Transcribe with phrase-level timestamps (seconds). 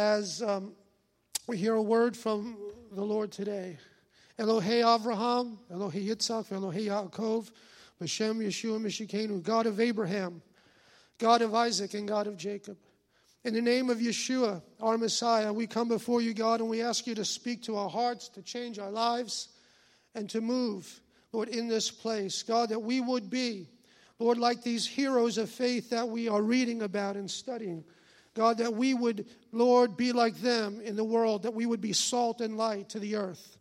[0.00, 0.72] as um,
[1.46, 2.56] we hear a word from
[2.92, 3.76] the Lord today.
[4.38, 7.50] Elohe Avraham, Elohei Yitzhak, Elohei Yaakov,
[8.00, 10.40] Hashem Yeshua Mishikenu, God of Abraham,
[11.18, 12.78] God of Isaac, and God of Jacob.
[13.44, 17.06] In the name of Yeshua, our Messiah, we come before you, God, and we ask
[17.06, 19.48] you to speak to our hearts, to change our lives,
[20.14, 20.98] and to move,
[21.30, 22.42] Lord, in this place.
[22.42, 23.68] God, that we would be,
[24.18, 27.84] Lord, like these heroes of faith that we are reading about and studying.
[28.34, 31.92] God, that we would, Lord, be like them in the world, that we would be
[31.92, 33.58] salt and light to the earth.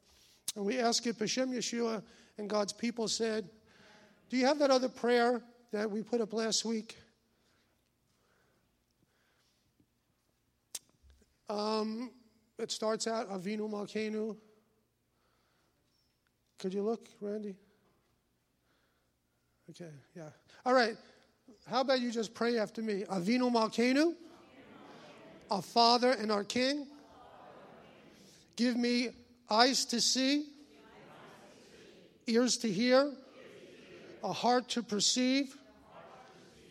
[0.56, 2.04] And we ask it, Hashem Yeshua,
[2.38, 3.50] and God's people said,
[4.30, 6.98] Do you have that other prayer that we put up last week?
[11.50, 12.12] Um,
[12.60, 14.38] it starts out Avinu Malkenu.
[16.60, 17.56] Could you look, Randy?
[19.72, 20.30] Okay, yeah.
[20.66, 20.96] All right.
[21.68, 23.04] How about you just pray after me?
[23.10, 24.14] Avinu Malkenu,
[25.52, 26.88] our Father and our King.
[28.56, 29.10] Give me
[29.50, 30.46] eyes to see,
[32.28, 33.12] ears to hear,
[34.24, 35.56] a heart to perceive,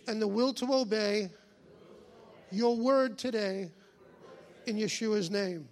[0.06, 1.30] and the will to obey
[2.50, 3.70] your word today
[4.66, 5.68] in Yeshua's name.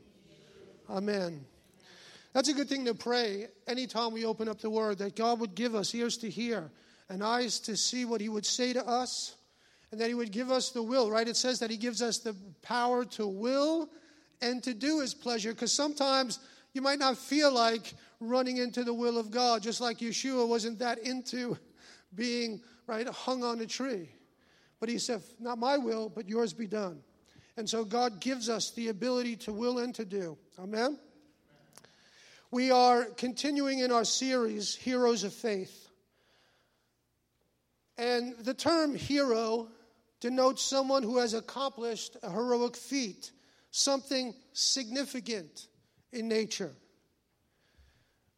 [0.88, 1.44] Amen.
[2.32, 5.54] That's a good thing to pray anytime we open up the Word, that God would
[5.54, 6.70] give us ears to hear
[7.08, 9.34] and eyes to see what He would say to us,
[9.92, 11.28] and that He would give us the will, right?
[11.28, 13.88] It says that He gives us the power to will
[14.40, 16.38] and to do His pleasure, because sometimes
[16.72, 20.78] you might not feel like running into the will of God, just like Yeshua wasn't
[20.78, 21.56] that into
[22.14, 24.08] being, right, hung on a tree.
[24.80, 27.00] But He said, Not my will, but yours be done.
[27.56, 30.36] And so God gives us the ability to will and to do.
[30.58, 30.98] Amen?
[32.50, 35.88] We are continuing in our series, Heroes of Faith.
[37.98, 39.68] And the term hero
[40.20, 43.32] denotes someone who has accomplished a heroic feat,
[43.70, 45.68] something significant
[46.12, 46.72] in nature.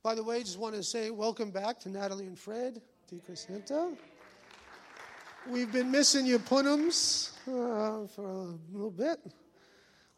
[0.03, 2.81] By the way, just want to say welcome back to Natalie and Fred,
[3.13, 3.97] DiCrescento.
[5.49, 9.19] We've been missing you, Punums, uh, for a little bit.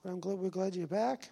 [0.03, 1.29] But I'm glad we're glad you're back.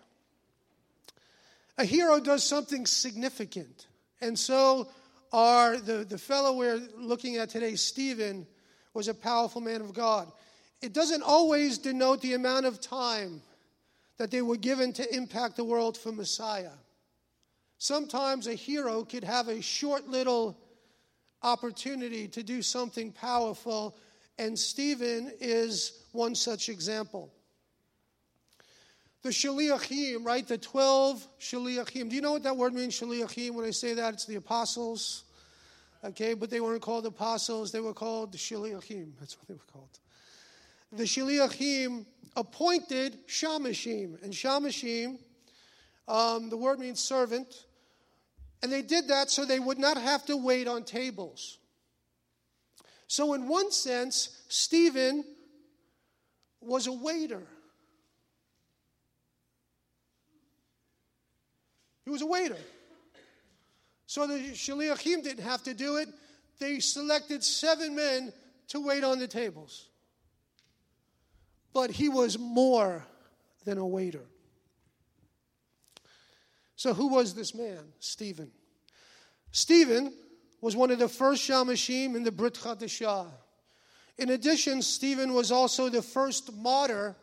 [1.79, 3.87] A hero does something significant.
[4.21, 4.89] And so
[5.33, 8.47] our the, the fellow we're looking at today, Stephen,
[8.95, 10.31] was a powerful man of God.
[10.81, 13.43] It doesn't always denote the amount of time
[14.17, 16.73] that they were given to impact the world for Messiah.
[17.79, 20.59] Sometimes a hero could have a short little
[21.43, 23.97] opportunity to do something powerful,
[24.39, 27.33] and Stephen is one such example.
[29.23, 30.47] The Shaliachim, right?
[30.47, 32.09] The 12 Shaliachim.
[32.09, 33.53] Do you know what that word means, Shaliachim?
[33.53, 35.25] When I say that, it's the apostles.
[36.05, 39.13] Okay, but they weren't called apostles, they were called the Shaliachim.
[39.19, 39.99] That's what they were called.
[40.93, 44.23] The Shaliachim appointed Shamashim.
[44.23, 45.19] And Shamashim,
[46.07, 47.65] um, the word means servant.
[48.63, 51.59] And they did that so they would not have to wait on tables.
[53.07, 55.25] So, in one sense, Stephen
[56.61, 57.43] was a waiter.
[62.05, 62.57] He was a waiter.
[64.09, 66.09] So the Shaliachim didn't have to do it.
[66.59, 68.33] They selected seven men
[68.69, 69.91] to wait on the tables.
[71.75, 73.05] But he was more
[73.67, 74.25] than a waiter.
[76.75, 77.81] So, who was this man?
[78.01, 78.51] Stephen.
[79.51, 80.15] Stephen
[80.63, 83.27] was one of the first Shamashim in the Brit Chadashah.
[84.17, 87.15] In addition, Stephen was also the first martyr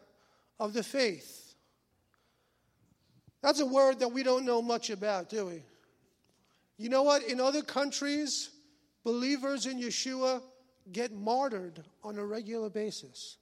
[0.60, 1.56] of the faith.
[3.42, 5.64] That's a word that we don't know much about, do we?
[6.78, 7.24] You know what?
[7.24, 8.50] In other countries,
[9.04, 10.42] believers in Yeshua
[10.92, 13.38] get martyred on a regular basis.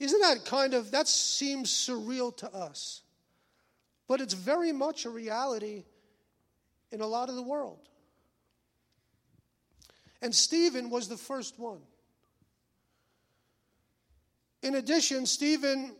[0.00, 3.02] Isn't that kind of, that seems surreal to us?
[4.08, 5.84] But it's very much a reality
[6.90, 7.88] in a lot of the world.
[10.20, 11.80] And Stephen was the first one.
[14.62, 15.94] In addition, Stephen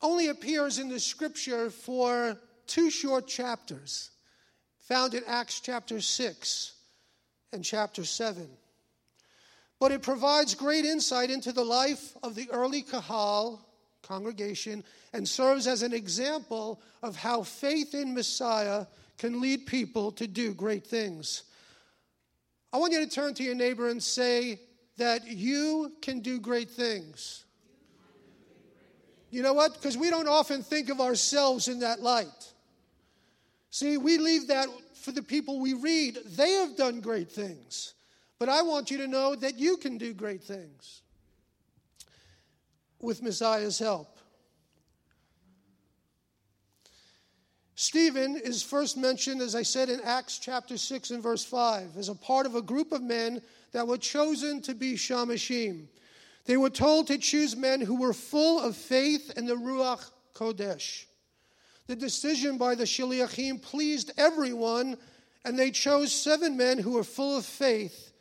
[0.00, 2.38] only appears in the scripture for
[2.70, 4.10] two short chapters,
[4.78, 6.72] found in Acts chapter 6
[7.52, 8.48] and chapter 7.
[9.80, 13.60] But it provides great insight into the life of the early Kahal
[14.02, 18.86] congregation and serves as an example of how faith in Messiah
[19.18, 21.42] can lead people to do great things.
[22.72, 24.60] I want you to turn to your neighbor and say
[24.96, 27.44] that you can do great things.
[29.30, 29.74] You know what?
[29.74, 32.52] Because we don't often think of ourselves in that light.
[33.70, 36.18] See, we leave that for the people we read.
[36.36, 37.94] They have done great things.
[38.38, 41.02] But I want you to know that you can do great things.
[43.02, 44.18] with Messiah's help.
[47.74, 52.10] Stephen is first mentioned, as I said, in Acts chapter 6 and verse 5, as
[52.10, 53.40] a part of a group of men
[53.72, 55.86] that were chosen to be Shamashim.
[56.44, 61.06] They were told to choose men who were full of faith in the Ruach Kodesh.
[61.90, 64.96] The decision by the Shaliachim pleased everyone,
[65.44, 68.12] and they chose seven men who were full of faith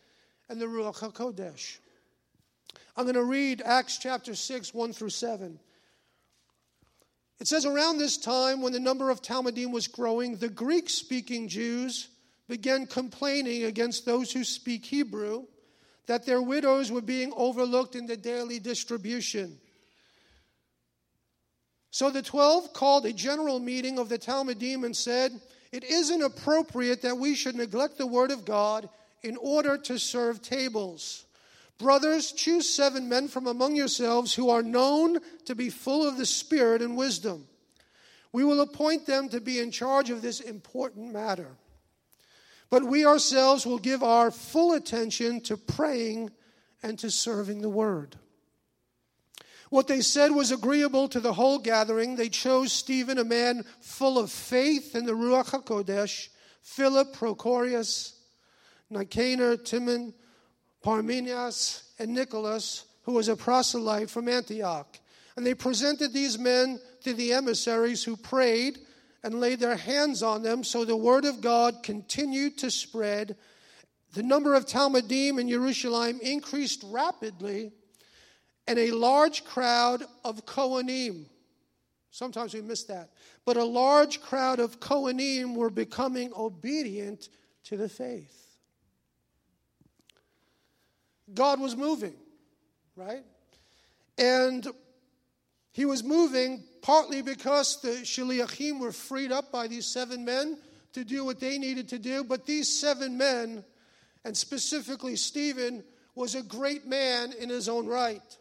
[0.50, 1.78] and the Ruach HaKodesh.
[2.98, 5.60] I'm going to read Acts chapter 6, 1 through 7.
[7.40, 11.48] It says, Around this time, when the number of Talmidim was growing, the Greek speaking
[11.48, 12.08] Jews
[12.48, 15.46] began complaining against those who speak Hebrew
[16.08, 19.60] that their widows were being overlooked in the daily distribution.
[21.92, 25.32] So the twelve called a general meeting of the Talmidim and said,
[25.72, 28.90] It isn't appropriate that we should neglect the word of God
[29.24, 31.26] in order to serve tables.
[31.78, 36.26] Brothers, choose seven men from among yourselves who are known to be full of the
[36.26, 37.48] Spirit and wisdom.
[38.32, 41.48] We will appoint them to be in charge of this important matter.
[42.70, 46.30] But we ourselves will give our full attention to praying
[46.84, 48.18] and to serving the word.
[49.70, 52.16] What they said was agreeable to the whole gathering.
[52.16, 56.30] They chose Stephen, a man full of faith in the Ruach HaKodesh,
[56.62, 58.14] Philip, Prochorus,
[58.90, 60.14] Nicanor, Timon,
[60.84, 65.00] Parmenius, and Nicholas, who was a proselyte from Antioch.
[65.36, 68.80] And they presented these men to the emissaries who prayed
[69.24, 70.64] and laid their hands on them.
[70.64, 73.36] So the word of God continued to spread.
[74.14, 77.72] The number of Talmidim in Jerusalem increased rapidly,
[78.68, 81.26] and a large crowd of Kohanim.
[82.12, 83.10] Sometimes we miss that.
[83.46, 87.30] But a large crowd of Kohanim were becoming obedient
[87.66, 88.36] to the faith.
[91.34, 92.16] God was moving,
[92.96, 93.24] right?
[94.18, 94.68] And
[95.72, 100.58] he was moving partly because the Shaliachim were freed up by these seven men
[100.94, 102.24] to do what they needed to do.
[102.24, 103.64] But these seven men,
[104.26, 105.84] and specifically Stephen,
[106.16, 108.38] was a great man in his own right.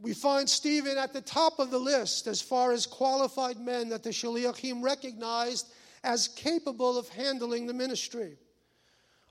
[0.00, 4.02] We find Stephen at the top of the list as far as qualified men that
[4.02, 5.70] the Shaliachim recognized
[6.02, 8.38] as capable of handling the ministry.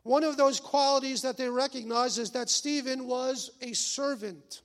[0.04, 4.62] One of those qualities that they recognize is that Stephen was a servant.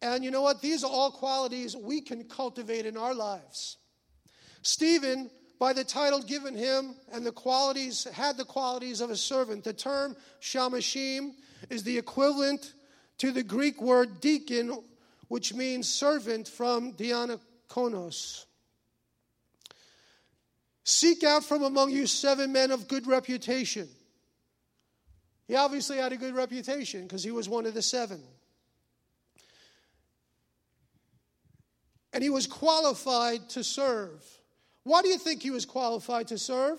[0.00, 0.62] And you know what?
[0.62, 3.76] These are all qualities we can cultivate in our lives.
[4.62, 9.64] Stephen, by the title given him and the qualities, had the qualities of a servant.
[9.64, 11.32] The term shamashim
[11.68, 12.74] is the equivalent
[13.18, 14.78] to the Greek word deacon,
[15.28, 18.46] which means servant from diakonos.
[20.84, 23.88] Seek out from among you seven men of good reputation
[25.48, 28.22] he obviously had a good reputation because he was one of the seven.
[32.12, 34.22] And he was qualified to serve.
[34.84, 36.78] Why do you think he was qualified to serve?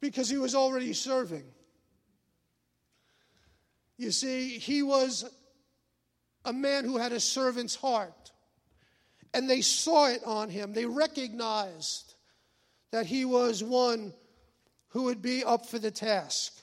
[0.00, 1.44] Because he was already serving.
[4.00, 5.30] You see, he was
[6.46, 8.32] a man who had a servant's heart.
[9.34, 10.72] And they saw it on him.
[10.72, 12.14] They recognized
[12.92, 14.14] that he was one
[14.88, 16.54] who would be up for the task.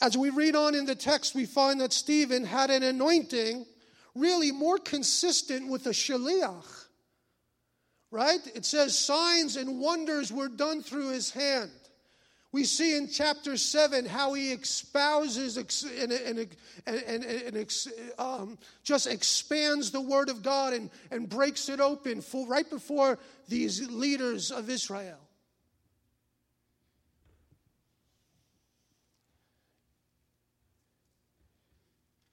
[0.00, 3.66] As we read on in the text, we find that Stephen had an anointing
[4.16, 6.86] really more consistent with a shaliach.
[8.10, 8.44] Right?
[8.52, 11.70] It says signs and wonders were done through his hand.
[12.54, 16.56] We see in chapter 7 how he espouses and, and,
[16.86, 17.74] and, and
[18.16, 23.18] um, just expands the word of God and, and breaks it open right before
[23.48, 25.18] these leaders of Israel.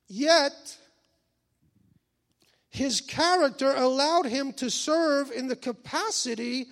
[0.07, 0.77] Yet,
[2.69, 6.67] his character allowed him to serve in the capacity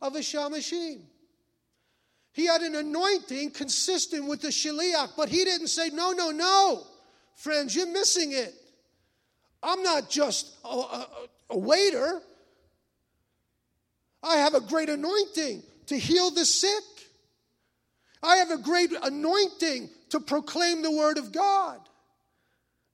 [0.00, 1.02] of a shamashim.
[2.34, 6.82] He had an anointing consistent with the shaliach, but he didn't say, No, no, no,
[7.36, 8.52] friends, you're missing it.
[9.62, 11.08] I'm not just a, a,
[11.50, 12.20] a waiter.
[14.20, 16.82] I have a great anointing to heal the sick.
[18.20, 21.78] I have a great anointing to proclaim the word of God.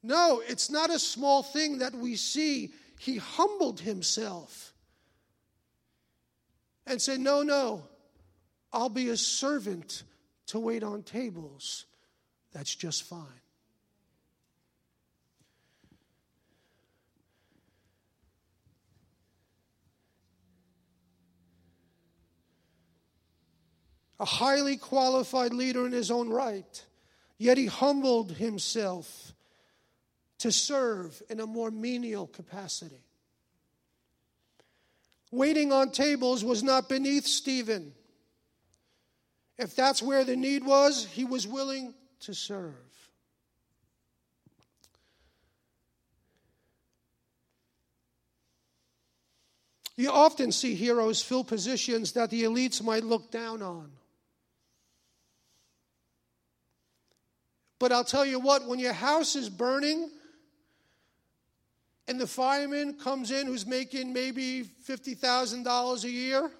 [0.02, 2.74] No, it's not a small thing that we see.
[2.98, 4.74] He humbled himself
[6.86, 7.84] and said, No, no,
[8.72, 10.04] I'll be a servant
[10.46, 11.86] to wait on tables.
[12.52, 13.40] That's just fine.
[24.20, 26.84] a highly qualified leader in his own right,
[27.38, 29.32] yet he humbled himself
[30.38, 33.02] to serve in a more menial capacity.
[35.32, 37.94] Waiting on tables was not beneath Stephen.
[39.60, 42.72] If that's where the need was, he was willing to serve.
[49.98, 53.90] You often see heroes fill positions that the elites might look down on.
[57.78, 60.08] But I'll tell you what, when your house is burning
[62.08, 66.50] and the fireman comes in who's making maybe $50,000 a year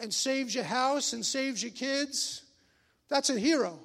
[0.00, 2.42] and saves your house and saves your kids,
[3.08, 3.78] that's a hero.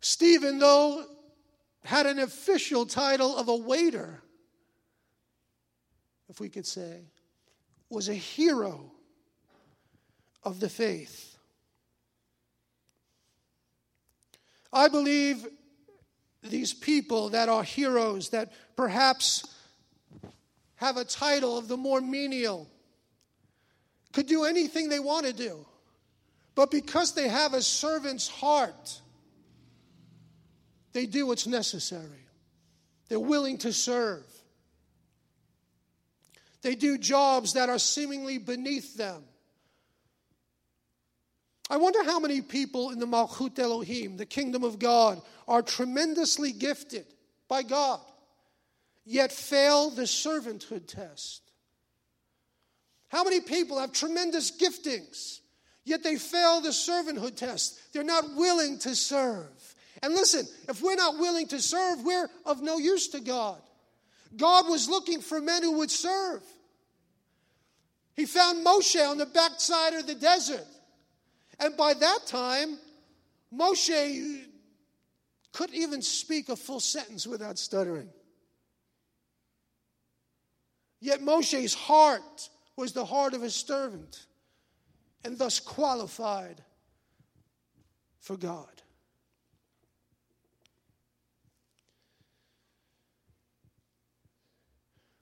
[0.00, 1.04] Stephen, though
[1.84, 4.22] had an official title of a waiter,
[6.28, 7.00] if we could say,
[7.88, 8.92] was a hero
[10.44, 11.36] of the faith.
[14.72, 15.46] I believe
[16.42, 19.44] these people that are heroes, that perhaps
[20.80, 22.66] have a title of the more menial,
[24.14, 25.66] could do anything they want to do.
[26.54, 28.98] But because they have a servant's heart,
[30.94, 32.24] they do what's necessary.
[33.08, 34.24] They're willing to serve.
[36.62, 39.22] They do jobs that are seemingly beneath them.
[41.68, 46.52] I wonder how many people in the Malchut Elohim, the kingdom of God, are tremendously
[46.52, 47.04] gifted
[47.48, 48.00] by God,
[49.04, 51.42] yet fail the servanthood test.
[53.08, 55.40] How many people have tremendous giftings,
[55.84, 57.92] yet they fail the servanthood test?
[57.92, 59.74] They're not willing to serve.
[60.02, 63.60] And listen, if we're not willing to serve, we're of no use to God.
[64.36, 66.42] God was looking for men who would serve.
[68.14, 70.66] He found Moshe on the backside of the desert.
[71.58, 72.78] And by that time,
[73.52, 74.44] Moshe
[75.52, 78.08] couldn't even speak a full sentence without stuttering.
[81.00, 84.26] Yet Moshe's heart was the heart of a servant
[85.24, 86.62] and thus qualified
[88.20, 88.68] for God.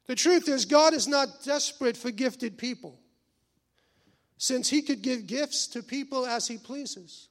[0.06, 2.98] The truth is, God is not desperate for gifted people,
[4.38, 7.28] since He could give gifts to people as He pleases.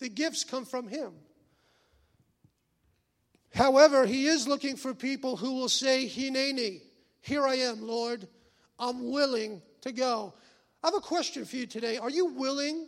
[0.00, 1.12] The gifts come from Him.
[3.54, 6.82] However, He is looking for people who will say, Hineni,
[7.26, 8.28] here I am, Lord.
[8.78, 10.32] I'm willing to go.
[10.82, 11.98] I have a question for you today.
[11.98, 12.86] Are you willing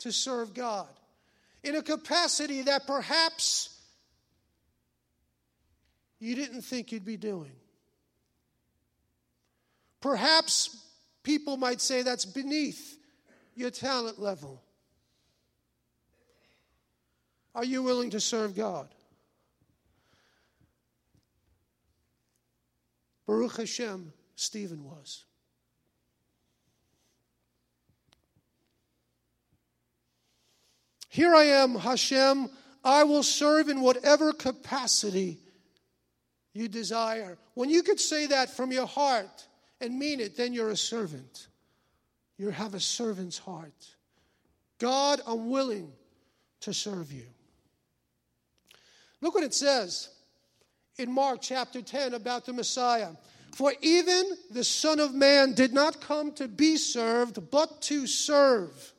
[0.00, 0.88] to serve God
[1.62, 3.80] in a capacity that perhaps
[6.18, 7.52] you didn't think you'd be doing?
[10.02, 10.76] Perhaps
[11.22, 12.98] people might say that's beneath
[13.54, 14.62] your talent level.
[17.54, 18.88] Are you willing to serve God?
[23.26, 25.24] Baruch Hashem, Stephen was.
[31.08, 32.48] Here I am, Hashem.
[32.84, 35.38] I will serve in whatever capacity
[36.54, 37.38] you desire.
[37.54, 39.46] When you could say that from your heart,
[39.82, 41.48] and mean it, then you're a servant.
[42.38, 43.94] You have a servant's heart.
[44.78, 45.92] God, I'm willing
[46.60, 47.26] to serve you.
[49.20, 50.08] Look what it says
[51.02, 53.10] in Mark chapter 10 about the Messiah.
[53.54, 58.94] For even the Son of Man did not come to be served, but to serve,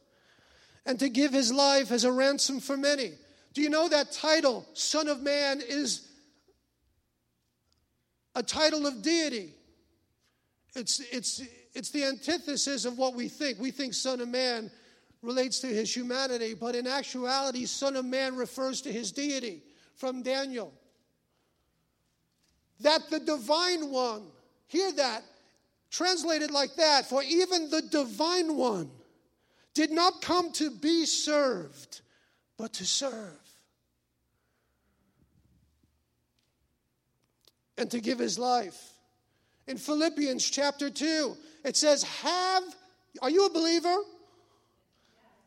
[0.85, 3.13] and to give his life as a ransom for many.
[3.53, 6.07] Do you know that title, Son of Man, is
[8.35, 9.53] a title of deity?
[10.75, 11.41] It's, it's,
[11.73, 13.59] it's the antithesis of what we think.
[13.59, 14.69] We think Son of Man
[15.21, 19.63] relates to his humanity, but in actuality, Son of Man refers to his deity
[19.95, 20.73] from Daniel.
[22.81, 24.23] That the divine one,
[24.67, 25.23] hear that,
[25.91, 28.89] translated like that, for even the divine one
[29.73, 32.01] did not come to be served,
[32.57, 33.39] but to serve.
[37.77, 38.93] And to give his life
[39.67, 41.35] in Philippians chapter 2.
[41.65, 42.63] It says, Have,
[43.21, 43.95] are you a believer?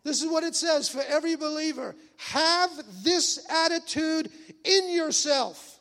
[0.05, 2.71] This is what it says for every believer have
[3.03, 4.31] this attitude
[4.65, 5.76] in yourself,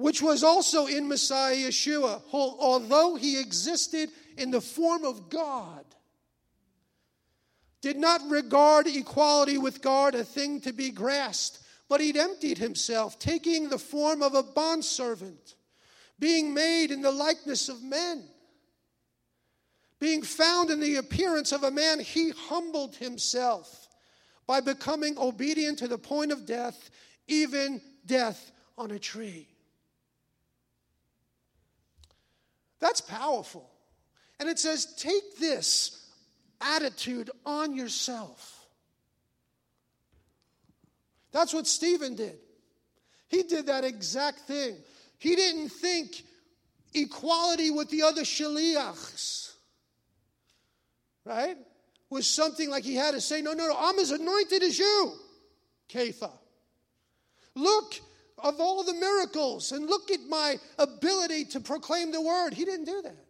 [0.00, 5.84] which was also in Messiah Yeshua, although he existed in the form of God.
[7.82, 13.18] Did not regard equality with God a thing to be grasped, but he emptied himself,
[13.18, 15.54] taking the form of a bondservant
[16.18, 18.24] being made in the likeness of men.
[19.98, 23.88] Being found in the appearance of a man, he humbled himself
[24.46, 26.90] by becoming obedient to the point of death,
[27.28, 29.46] even death on a tree.
[32.80, 33.70] That's powerful.
[34.38, 36.08] And it says, take this
[36.60, 38.66] attitude on yourself.
[41.32, 42.38] That's what Stephen did.
[43.28, 44.76] He did that exact thing.
[45.18, 46.24] He didn't think
[46.94, 49.52] equality with the other shaliachs,
[51.24, 51.56] right,
[52.08, 55.12] was something like he had to say, no, no, no, I'm as anointed as you,
[55.88, 56.30] Kepha.
[57.54, 58.00] Look
[58.42, 62.54] of all the miracles and look at my ability to proclaim the word.
[62.54, 63.26] He didn't do that.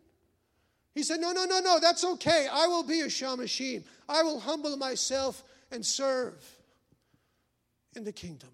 [0.95, 2.49] He said, No, no, no, no, that's okay.
[2.50, 3.85] I will be a Shamashim.
[4.09, 6.45] I will humble myself and serve
[7.95, 8.50] in the kingdom.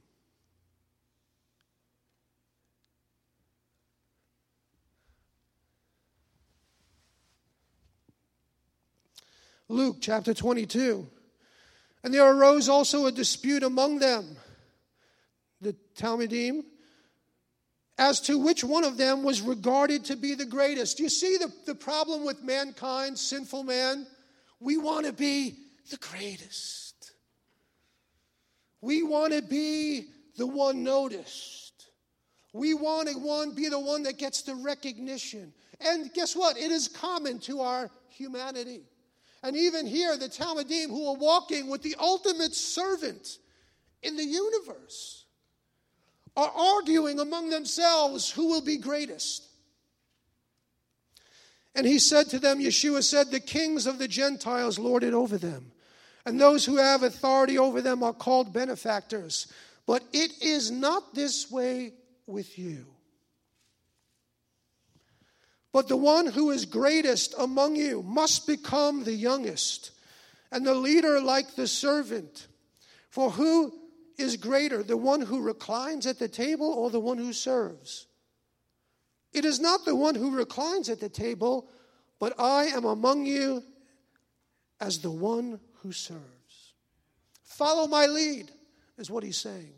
[9.69, 11.09] Luke chapter 22.
[12.05, 14.46] And there arose also a dispute among them, the
[15.97, 16.63] Talmidim,
[17.99, 21.01] as to which one of them was regarded to be the greatest.
[21.01, 24.07] You see the, the problem with mankind, sinful man?
[24.61, 25.57] We want to be
[25.91, 27.13] the greatest.
[28.81, 31.87] We want to be the one noticed.
[32.53, 35.53] We want to one, be the one that gets the recognition.
[35.81, 36.57] And guess what?
[36.57, 38.83] It is common to our humanity.
[39.43, 43.39] And even here, the Talmidim who are walking with the ultimate servant
[44.03, 45.26] in the universe
[46.37, 49.47] are arguing among themselves who will be greatest.
[51.75, 55.39] And he said to them, Yeshua said, The kings of the Gentiles lord it over
[55.39, 55.73] them,
[56.25, 59.47] and those who have authority over them are called benefactors.
[59.87, 61.93] But it is not this way
[62.27, 62.87] with you.
[65.73, 69.91] But the one who is greatest among you must become the youngest,
[70.51, 72.47] and the leader like the servant.
[73.11, 73.73] For who
[74.19, 78.07] is greater, the one who reclines at the table or the one who serves?
[79.33, 81.69] It is not the one who reclines at the table,
[82.19, 83.63] but I am among you
[84.81, 86.23] as the one who serves.
[87.43, 88.51] Follow my lead,
[88.99, 89.73] is what he's saying.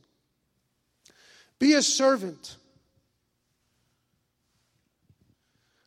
[1.59, 2.57] Be a servant.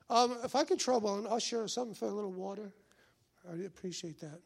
[0.10, 2.74] Um, if I could trouble an usher or something for a little water,
[3.50, 4.40] I'd appreciate that.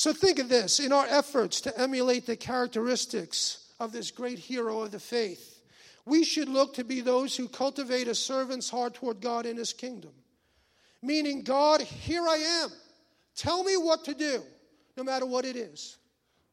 [0.00, 4.80] So think of this in our efforts to emulate the characteristics of this great hero
[4.80, 5.60] of the faith,
[6.06, 9.74] we should look to be those who cultivate a servant's heart toward God in his
[9.74, 10.12] kingdom.
[11.02, 12.70] Meaning, God, here I am.
[13.36, 14.40] Tell me what to do,
[14.96, 15.98] no matter what it is.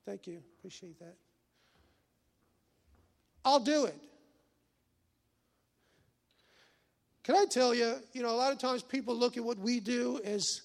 [0.05, 0.43] Thank you.
[0.59, 1.15] Appreciate that.
[3.45, 3.95] I'll do it.
[7.23, 9.79] Can I tell you, you know, a lot of times people look at what we
[9.79, 10.63] do as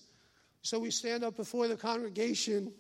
[0.62, 2.72] so we stand up before the congregation.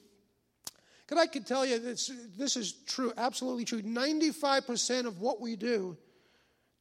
[1.10, 3.82] And I can tell you this, this is true, absolutely true.
[3.82, 5.96] 95% of what we do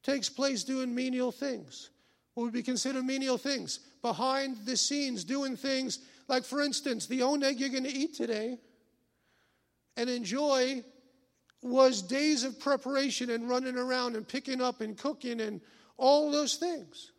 [0.03, 1.89] takes place doing menial things.
[2.33, 3.79] What would be considered menial things?
[4.01, 8.57] Behind the scenes, doing things like, for instance, the oneg you're going to eat today
[9.97, 10.83] and enjoy
[11.61, 15.59] was days of preparation and running around and picking up and cooking and
[15.97, 17.11] all those things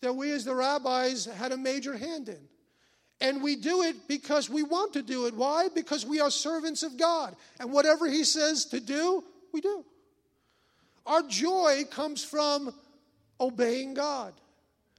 [0.00, 2.40] that we as the rabbis had a major hand in.
[3.20, 5.34] And we do it because we want to do it.
[5.34, 5.68] Why?
[5.74, 7.36] Because we are servants of God.
[7.58, 9.84] And whatever He says to do, we do.
[11.06, 12.72] Our joy comes from
[13.38, 14.32] obeying God.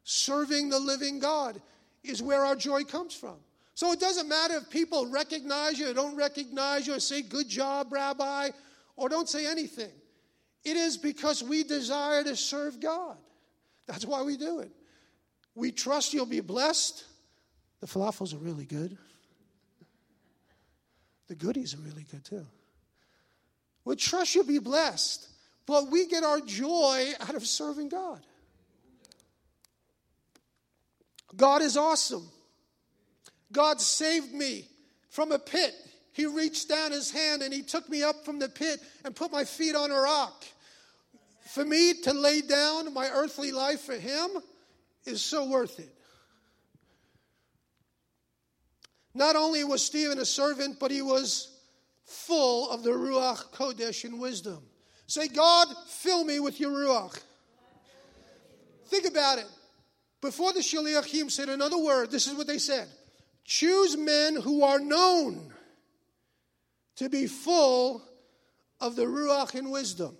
[0.03, 1.61] Serving the living God
[2.03, 3.35] is where our joy comes from.
[3.73, 7.49] So it doesn't matter if people recognize you or don't recognize you or say, Good
[7.49, 8.49] job, Rabbi,
[8.95, 9.91] or don't say anything.
[10.63, 13.17] It is because we desire to serve God.
[13.87, 14.71] That's why we do it.
[15.55, 17.05] We trust you'll be blessed.
[17.81, 18.97] The falafels are really good.
[21.27, 22.45] The goodies are really good too.
[23.83, 25.27] We trust you'll be blessed,
[25.65, 28.21] but we get our joy out of serving God.
[31.35, 32.27] God is awesome.
[33.51, 34.67] God saved me
[35.09, 35.73] from a pit.
[36.13, 39.31] He reached down his hand and he took me up from the pit and put
[39.31, 40.43] my feet on a rock.
[41.47, 44.29] For me to lay down my earthly life for him
[45.05, 45.89] is so worth it.
[49.13, 51.57] Not only was Stephen a servant, but he was
[52.05, 54.63] full of the Ruach Kodesh and wisdom.
[55.07, 57.19] Say, God, fill me with your Ruach.
[58.87, 59.47] Think about it.
[60.21, 62.87] Before the Shaliachim said another word, this is what they said
[63.43, 65.53] Choose men who are known
[66.97, 68.03] to be full
[68.79, 70.17] of the Ruach and wisdom.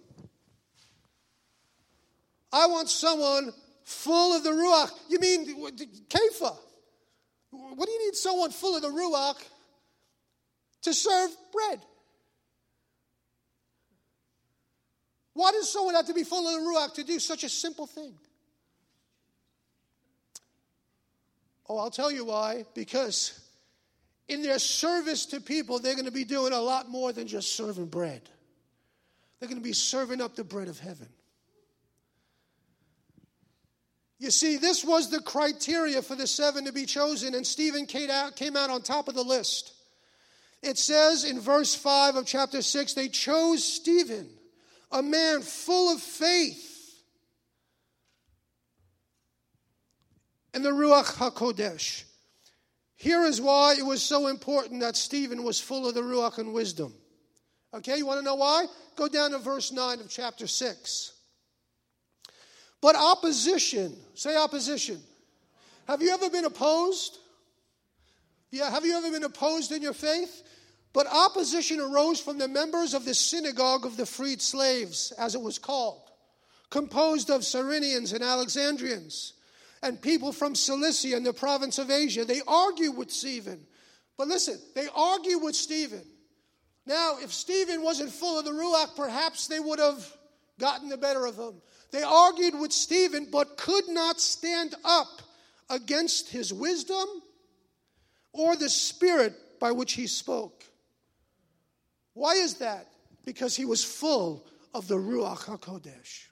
[2.52, 4.92] I want someone full of the Ruach.
[5.10, 5.72] You mean
[6.10, 6.58] Kepha?
[7.52, 9.44] What do you need someone full of the Ruach
[10.84, 11.82] to serve bread?
[15.34, 17.88] Why does someone have to be full of the Ruach to do such a simple
[17.88, 18.14] thing?
[21.68, 22.66] Oh, I'll tell you why.
[22.74, 23.40] Because
[24.28, 27.56] in their service to people, they're going to be doing a lot more than just
[27.56, 28.22] serving bread.
[29.40, 31.08] They're going to be serving up the bread of heaven.
[34.22, 38.12] You see, this was the criteria for the seven to be chosen, and Stephen came
[38.12, 39.74] out, came out on top of the list.
[40.62, 44.30] It says in verse 5 of chapter 6 they chose Stephen,
[44.92, 47.02] a man full of faith
[50.54, 52.04] and the Ruach HaKodesh.
[52.98, 56.54] Here is why it was so important that Stephen was full of the Ruach and
[56.54, 56.94] wisdom.
[57.74, 58.68] Okay, you want to know why?
[58.96, 61.14] Go down to verse 9 of chapter 6.
[62.82, 65.00] But opposition, say opposition.
[65.88, 67.20] Have you ever been opposed?
[68.50, 70.44] Yeah, have you ever been opposed in your faith?
[70.94, 75.42] But opposition arose from the members of the synagogue of the freed slaves, as it
[75.42, 76.12] was called,
[76.70, 79.34] composed of Cyrenians and Alexandrians
[79.84, 82.26] and people from Cilicia and the province of Asia.
[82.26, 83.66] They argue with Stephen.
[84.18, 86.04] But listen, they argue with Stephen.
[86.86, 90.06] Now, if Stephen wasn't full of the Ruach, perhaps they would have
[90.60, 91.62] gotten the better of him.
[91.92, 95.22] They argued with Stephen, but could not stand up
[95.70, 97.06] against his wisdom
[98.34, 100.64] or the spirit by which he spoke.
[102.14, 102.88] Why is that?
[103.26, 106.28] Because he was full of the Ruach HaKodesh.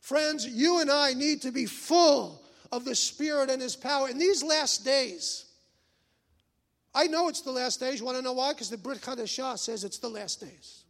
[0.00, 2.42] Friends, you and I need to be full
[2.72, 4.08] of the Spirit and His power.
[4.08, 5.44] In these last days,
[6.94, 8.00] I know it's the last days.
[8.00, 8.52] You want to know why?
[8.52, 10.84] Because the Brit Chadashah says it's the last days.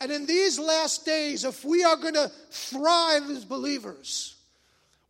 [0.00, 4.36] And in these last days, if we are going to thrive as believers,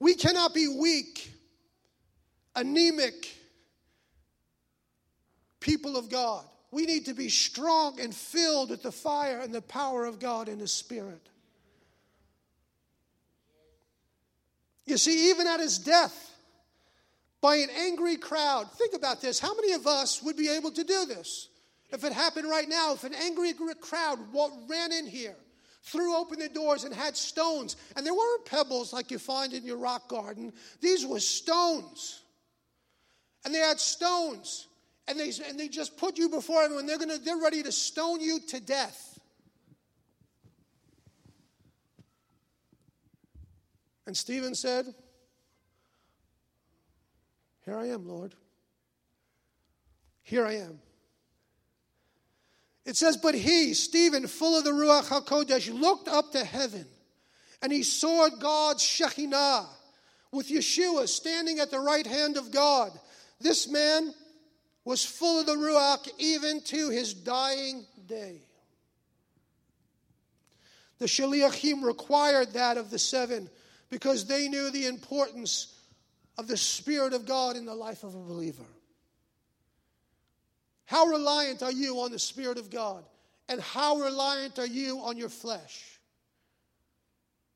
[0.01, 1.33] we cannot be weak,
[2.57, 3.37] anemic
[5.61, 6.45] people of God.
[6.73, 10.49] We need to be strong and filled with the fire and the power of God
[10.49, 11.29] in His Spirit.
[14.91, 16.35] You see, even at his death,
[17.41, 19.39] by an angry crowd, think about this.
[19.39, 21.50] How many of us would be able to do this?
[21.93, 24.19] If it happened right now, if an angry crowd
[24.69, 25.37] ran in here,
[25.83, 29.65] threw open the doors, and had stones, and there weren't pebbles like you find in
[29.65, 32.23] your rock garden, these were stones.
[33.45, 34.69] And they had stones,
[35.09, 36.87] and they, and they just put you before everyone.
[36.87, 39.19] They're, gonna, they're ready to stone you to death.
[44.07, 44.93] And Stephen said,
[47.65, 48.35] Here I am, Lord.
[50.23, 50.79] Here I am.
[52.91, 56.85] It says, But he, Stephen, full of the Ruach HaKodesh, looked up to heaven
[57.63, 59.69] and he saw God's Shekinah
[60.33, 62.91] with Yeshua standing at the right hand of God.
[63.41, 64.13] This man
[64.85, 68.41] was full of the Ruach even to his dying day.
[70.99, 73.49] The Shaliachim required that of the seven
[73.89, 75.79] because they knew the importance
[76.37, 78.67] of the Spirit of God in the life of a believer.
[80.91, 83.05] How reliant are you on the Spirit of God?
[83.49, 86.01] And how reliant are you on your flesh?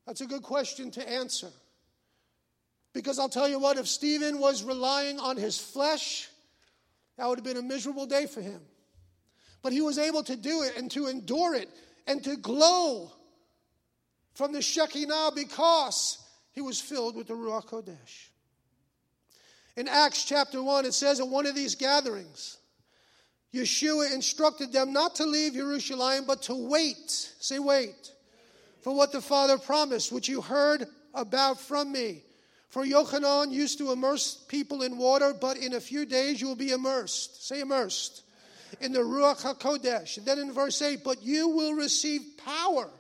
[0.07, 1.51] That's a good question to answer.
[2.93, 6.29] Because I'll tell you what, if Stephen was relying on his flesh,
[7.19, 8.61] that would have been a miserable day for him.
[9.63, 11.69] But he was able to do it and to endure it
[12.07, 13.11] and to glow
[14.35, 18.29] from the Shekinah because he was filled with the Ruach Kodesh.
[19.77, 22.59] In Acts chapter 1, it says at one of these gatherings,
[23.55, 27.09] Yeshua instructed them not to leave Jerusalem, but to wait.
[27.09, 28.11] Say, wait.
[28.81, 32.23] For what the Father promised, which you heard about from me.
[32.71, 36.57] For Yochanan used to immerse people in water, but in a few days you will
[36.57, 37.47] be immersed.
[37.47, 38.23] Say, immersed.
[38.81, 40.19] In the Ruach HaKodesh.
[40.19, 42.91] And then in verse 8, but you will receive power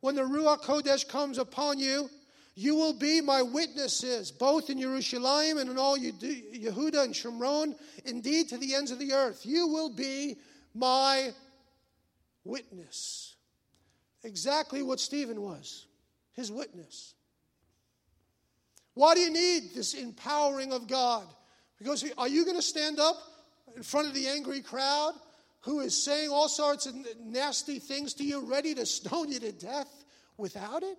[0.00, 2.10] when the Ruach Kodesh comes upon you
[2.56, 8.48] you will be my witnesses, both in Jerusalem and in all Yehuda and Shomron, indeed
[8.50, 9.44] to the ends of the earth.
[9.44, 10.36] You will be
[10.72, 11.32] my
[12.44, 13.34] witness.
[14.22, 15.86] Exactly what Stephen was,
[16.32, 17.14] his witness.
[18.94, 21.26] Why do you need this empowering of God?
[21.78, 23.16] Because are you going to stand up
[23.74, 25.14] in front of the angry crowd
[25.62, 29.50] who is saying all sorts of nasty things to you, ready to stone you to
[29.50, 30.04] death
[30.36, 30.98] without it?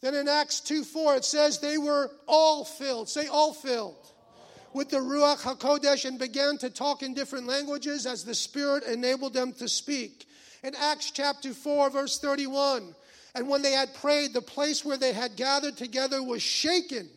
[0.00, 3.08] Then in Acts 2 4, it says they were all filled.
[3.08, 3.96] Say, all filled.
[4.72, 9.34] With the Ruach HaKodesh and began to talk in different languages as the Spirit enabled
[9.34, 10.26] them to speak.
[10.62, 12.94] In Acts chapter 4, verse 31,
[13.34, 17.08] and when they had prayed, the place where they had gathered together was shaken.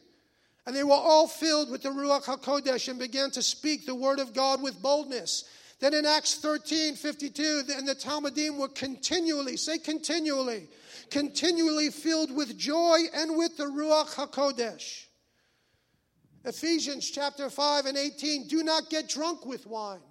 [0.65, 4.19] And they were all filled with the Ruach HaKodesh and began to speak the word
[4.19, 5.45] of God with boldness.
[5.79, 10.69] Then in Acts 13 52, and the Talmidim were continually, say continually,
[11.09, 15.05] continually filled with joy and with the Ruach HaKodesh.
[16.45, 20.01] Ephesians chapter 5 and 18, do not get drunk with wine.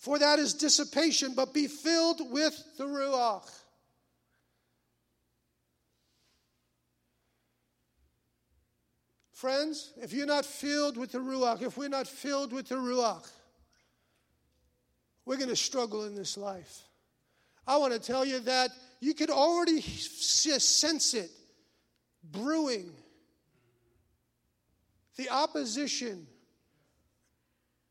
[0.00, 3.48] For that is dissipation, but be filled with the Ruach.
[9.32, 13.26] Friends, if you're not filled with the Ruach, if we're not filled with the Ruach,
[15.24, 16.82] we're going to struggle in this life.
[17.70, 21.30] I want to tell you that you could already sense it
[22.24, 22.90] brewing.
[25.16, 26.26] The opposition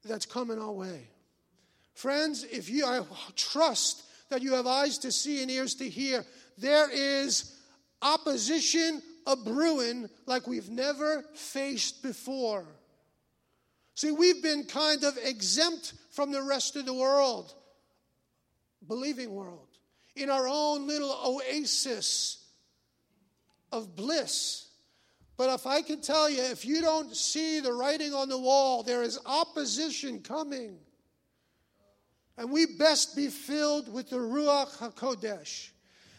[0.03, 1.07] that's coming our way.
[1.93, 3.03] Friends, if you I
[3.37, 6.25] trust that you have eyes to see and ears to hear,
[6.57, 7.55] there is
[8.01, 12.65] opposition a brewing like we've never faced before.
[13.95, 17.53] See, we've been kind of exempt from the rest of the world,
[18.85, 19.68] believing world,
[20.19, 22.45] in our own little oasis
[23.71, 24.67] of bliss.
[25.37, 28.83] But if I can tell you, if you don't see the writing on the wall,
[28.83, 30.77] there is opposition coming.
[32.37, 35.69] And we best be filled with the Ruach HaKodesh.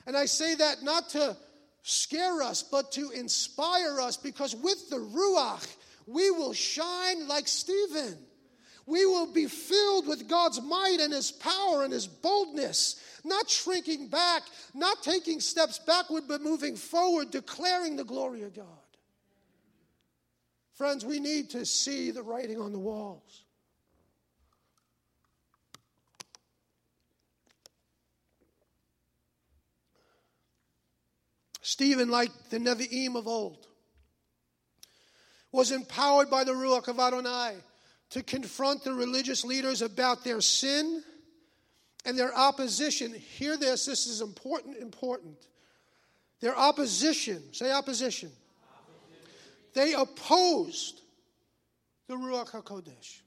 [0.07, 1.37] And I say that not to
[1.83, 5.67] scare us, but to inspire us, because with the Ruach,
[6.07, 8.19] we will shine like Stephen.
[8.91, 14.09] We will be filled with God's might and His power and His boldness, not shrinking
[14.09, 14.43] back,
[14.75, 18.67] not taking steps backward, but moving forward, declaring the glory of God.
[20.73, 23.45] Friends, we need to see the writing on the walls.
[31.63, 33.69] Stephen, like the Nevi'im of old,
[35.53, 37.55] was empowered by the Ruach of Adonai
[38.11, 41.03] to confront the religious leaders about their sin
[42.05, 43.15] and their opposition.
[43.15, 45.37] Hear this, this is important, important.
[46.41, 48.31] Their opposition, say opposition.
[48.73, 49.31] opposition.
[49.75, 51.03] They opposed
[52.09, 53.21] the Ruach HaKodesh.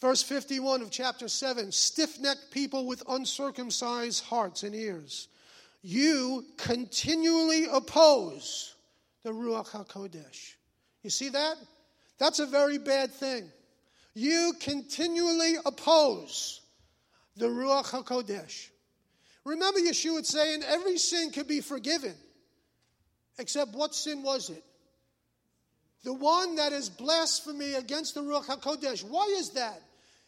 [0.00, 5.28] Verse 51 of chapter 7 stiff necked people with uncircumcised hearts and ears
[5.86, 8.74] you continually oppose
[9.22, 10.54] the Ruach HaKodesh.
[11.04, 11.56] You see that?
[12.18, 13.50] That's a very bad thing.
[14.14, 16.60] You continually oppose
[17.36, 18.68] the Ruach HaKodesh.
[19.44, 22.14] Remember, Yeshua would say, and every sin could be forgiven.
[23.38, 24.64] Except what sin was it?
[26.04, 29.04] The one that is blasphemy against the Ruach HaKodesh.
[29.04, 29.82] Why is that?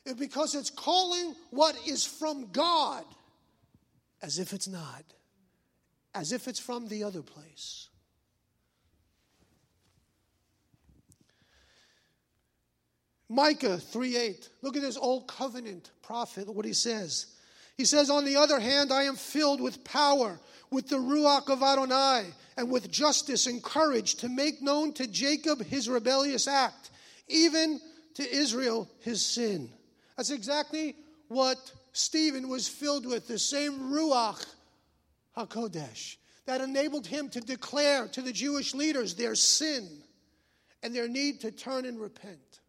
[0.05, 3.05] It's because it's calling what is from God
[4.23, 5.05] as if it's not
[6.15, 7.88] as if it's from the other place.
[13.29, 14.49] Micah 3:8.
[14.63, 17.27] Look at this old covenant prophet, what he says.
[17.77, 21.63] He says, On the other hand, I am filled with power, with the Ruach of
[21.63, 26.91] Adonai, and with justice and courage to make known to Jacob his rebellious act,
[27.29, 27.81] even
[28.15, 29.71] to Israel his sin.
[30.17, 30.97] That's exactly
[31.29, 34.45] what Stephen was filled with, the same Ruach
[35.37, 40.03] HaKodesh that enabled him to declare to the Jewish leaders their sin
[40.83, 42.61] and their need to turn and repent.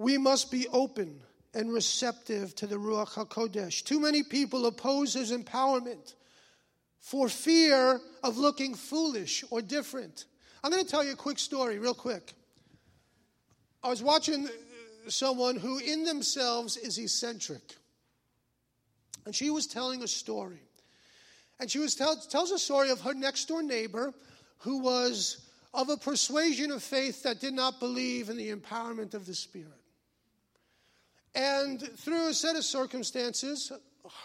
[0.00, 1.20] We must be open
[1.52, 3.84] and receptive to the Ruach HaKodesh.
[3.84, 6.14] Too many people oppose his empowerment
[7.00, 10.24] for fear of looking foolish or different.
[10.64, 12.32] I'm going to tell you a quick story, real quick.
[13.82, 14.48] I was watching
[15.08, 17.76] someone who, in themselves, is eccentric.
[19.26, 20.62] And she was telling a story.
[21.60, 24.14] And she was tell, tells a story of her next door neighbor
[24.60, 29.26] who was of a persuasion of faith that did not believe in the empowerment of
[29.26, 29.79] the Spirit.
[31.34, 33.72] And through a set of circumstances,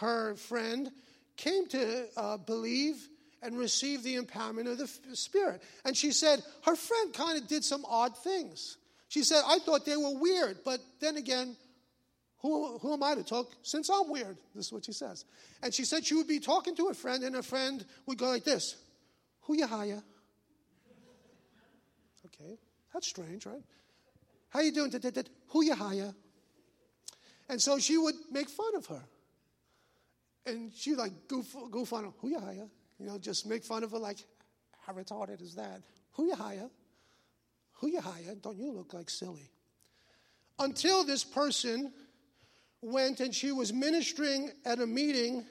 [0.00, 0.90] her friend
[1.36, 3.08] came to uh, believe
[3.42, 5.62] and receive the empowerment of the Spirit.
[5.84, 8.78] And she said her friend kind of did some odd things.
[9.08, 11.56] She said, I thought they were weird, but then again,
[12.38, 14.36] who, who am I to talk since I'm weird?
[14.54, 15.24] This is what she says.
[15.62, 18.28] And she said she would be talking to a friend, and a friend would go
[18.28, 18.76] like this
[19.42, 20.02] Who you hire?
[22.26, 22.58] Okay,
[22.92, 23.62] that's strange, right?
[24.50, 24.92] How you doing?
[25.48, 26.14] Who you hire?
[27.48, 29.02] And so she would make fun of her.
[30.46, 32.10] And she like goof, goof on her.
[32.20, 32.70] Who you?
[32.98, 34.18] You know, just make fun of her like,
[34.80, 35.82] how retarded is that?
[36.12, 36.70] Who you hire?
[37.74, 38.34] Who you hire?
[38.40, 39.50] Don't you look like silly?
[40.58, 41.92] Until this person
[42.80, 45.44] went and she was ministering at a meeting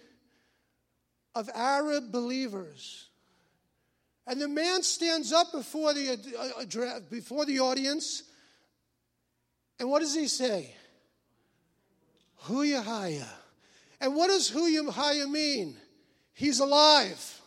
[1.36, 3.10] of Arab believers.
[4.26, 8.24] And the man stands up before the, uh before the audience,
[9.80, 10.74] and what does he say?
[12.46, 13.28] Huyahaya.
[14.00, 15.78] And what does Huyahaya mean?
[16.34, 17.42] He's alive.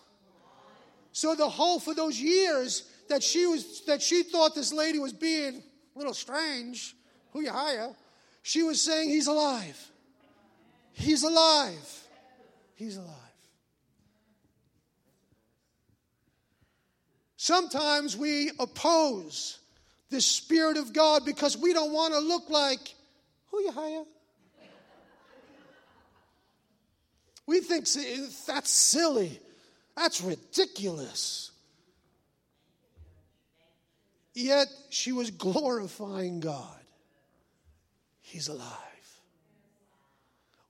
[1.12, 5.12] So the whole for those years that she was that she thought this lady was
[5.12, 5.62] being
[5.94, 6.94] a little strange,
[7.34, 7.94] Huyahaya,
[8.42, 9.90] she was saying he's alive.
[10.92, 12.06] He's alive.
[12.74, 13.14] He's alive.
[17.37, 19.58] Sometimes we oppose
[20.11, 22.94] the Spirit of God because we don't want to look like
[23.50, 24.04] who you hire.
[27.48, 27.87] We think
[28.46, 29.40] that's silly.
[29.96, 31.50] That's ridiculous.
[34.34, 36.78] Yet she was glorifying God.
[38.20, 38.68] He's alive.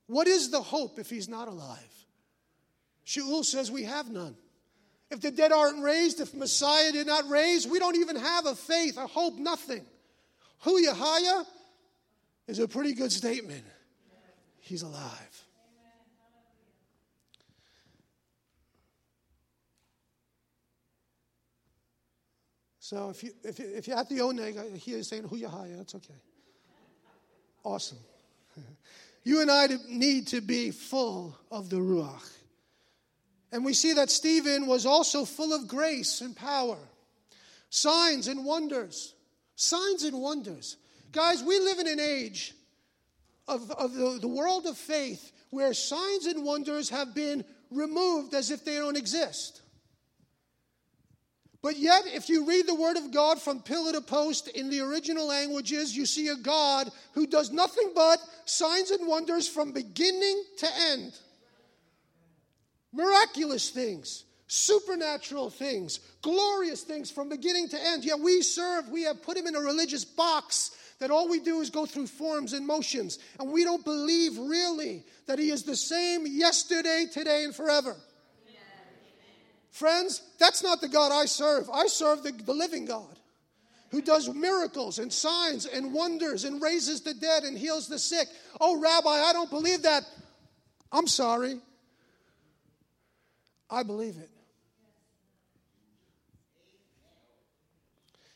[0.06, 1.78] What is the hope if he's not alive?
[3.04, 4.36] Shaul says we have none.
[5.10, 8.54] If the dead aren't raised, if Messiah did not raise, we don't even have a
[8.54, 9.84] faith, a hope, nothing.
[10.64, 11.44] Yahaya
[12.46, 13.64] is a pretty good statement.
[14.60, 15.47] He's alive.
[22.88, 25.36] So if, you, if, you, if you're at the Oneg, I hear you saying Hu
[25.38, 26.14] Yahaya, that's okay.
[27.62, 27.98] Awesome.
[29.24, 32.26] You and I need to be full of the Ruach.
[33.52, 36.78] And we see that Stephen was also full of grace and power,
[37.68, 39.12] signs and wonders.
[39.54, 40.78] Signs and wonders.
[41.12, 42.54] Guys, we live in an age
[43.46, 48.50] of, of the, the world of faith where signs and wonders have been removed as
[48.50, 49.60] if they don't exist.
[51.60, 54.80] But yet, if you read the Word of God from pillar to post in the
[54.80, 60.44] original languages, you see a God who does nothing but signs and wonders from beginning
[60.58, 61.18] to end
[62.92, 68.04] miraculous things, supernatural things, glorious things from beginning to end.
[68.04, 71.60] Yet we serve, we have put him in a religious box that all we do
[71.60, 75.76] is go through forms and motions, and we don't believe really that he is the
[75.76, 77.96] same yesterday, today, and forever.
[79.78, 81.70] Friends, that's not the God I serve.
[81.72, 83.16] I serve the, the living God
[83.92, 88.26] who does miracles and signs and wonders and raises the dead and heals the sick.
[88.60, 90.02] Oh, Rabbi, I don't believe that.
[90.90, 91.60] I'm sorry.
[93.70, 94.30] I believe it.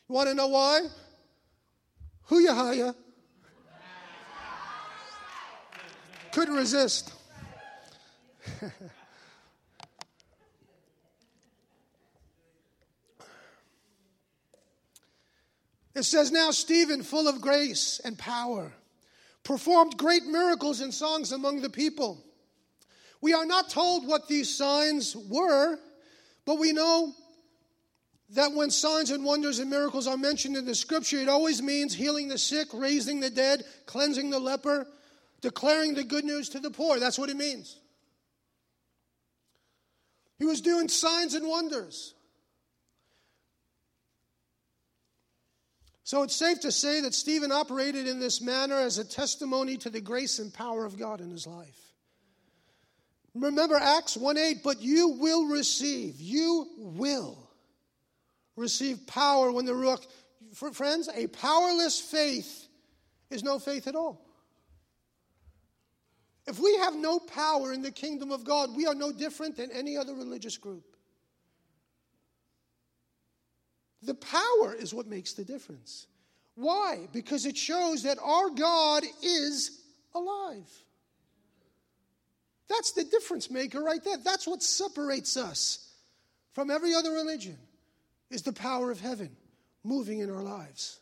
[0.07, 0.79] You want to know why?
[2.27, 2.95] Who hire?
[6.31, 7.11] Couldn't resist.
[15.95, 18.71] it says, Now Stephen, full of grace and power,
[19.43, 22.23] performed great miracles and songs among the people.
[23.21, 25.77] We are not told what these signs were,
[26.45, 27.13] but we know
[28.31, 31.93] that when signs and wonders and miracles are mentioned in the scripture, it always means
[31.93, 34.87] healing the sick, raising the dead, cleansing the leper,
[35.41, 36.99] declaring the good news to the poor.
[36.99, 37.79] That's what it means.
[40.39, 42.15] He was doing signs and wonders.
[46.03, 49.89] So it's safe to say that Stephen operated in this manner as a testimony to
[49.89, 51.79] the grace and power of God in his life.
[53.33, 57.49] Remember Acts 1 8, but you will receive, you will
[58.55, 60.05] receive power when the Ruach.
[60.73, 62.67] Friends, a powerless faith
[63.31, 64.23] is no faith at all.
[66.45, 69.71] If we have no power in the kingdom of God, we are no different than
[69.71, 70.92] any other religious group.
[74.05, 76.07] The power is what makes the difference.
[76.55, 77.07] Why?
[77.11, 79.81] Because it shows that our God is
[80.13, 80.69] alive.
[82.69, 84.17] That's the difference maker right there.
[84.17, 85.89] That's what separates us
[86.53, 87.57] from every other religion
[88.29, 89.35] is the power of heaven
[89.83, 90.99] moving in our lives.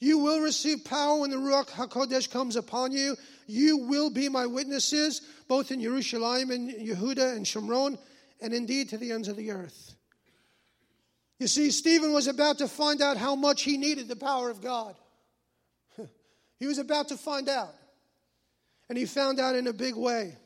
[0.00, 3.16] You will receive power when the Ruach HaKodesh comes upon you.
[3.46, 7.98] You will be my witnesses, both in Jerusalem and Yehuda and Shomron,
[8.40, 9.94] and indeed to the ends of the earth.
[11.38, 14.60] You see, Stephen was about to find out how much he needed the power of
[14.60, 14.94] God.
[16.58, 17.74] he was about to find out.
[18.88, 20.36] And he found out in a big way.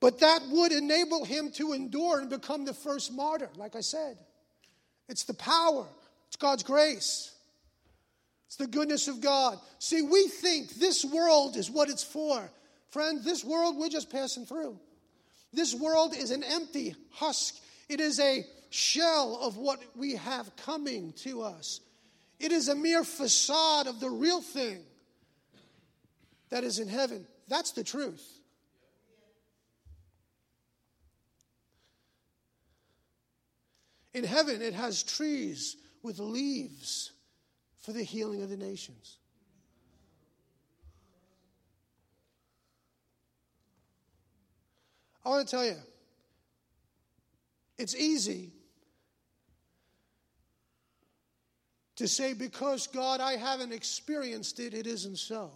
[0.00, 4.16] But that would enable him to endure and become the first martyr, like I said.
[5.08, 5.86] It's the power,
[6.28, 7.34] it's God's grace,
[8.46, 9.58] it's the goodness of God.
[9.78, 12.50] See, we think this world is what it's for.
[12.90, 14.78] Friend, this world we're just passing through.
[15.52, 17.56] This world is an empty husk,
[17.88, 21.80] it is a shell of what we have coming to us.
[22.38, 24.78] It is a mere facade of the real thing
[26.48, 27.26] that is in heaven.
[27.48, 28.26] That's the truth.
[34.14, 37.12] In heaven, it has trees with leaves
[37.78, 39.18] for the healing of the nations.
[45.24, 45.76] I want to tell you,
[47.78, 48.52] it's easy
[52.00, 55.50] to say, because God, I haven't experienced it, it isn't so.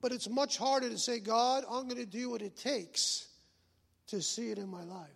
[0.00, 3.26] But it's much harder to say, God, I'm going to do what it takes
[4.06, 5.10] to see it in my life.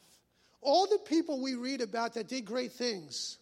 [0.61, 3.39] All the people we read about that did great things,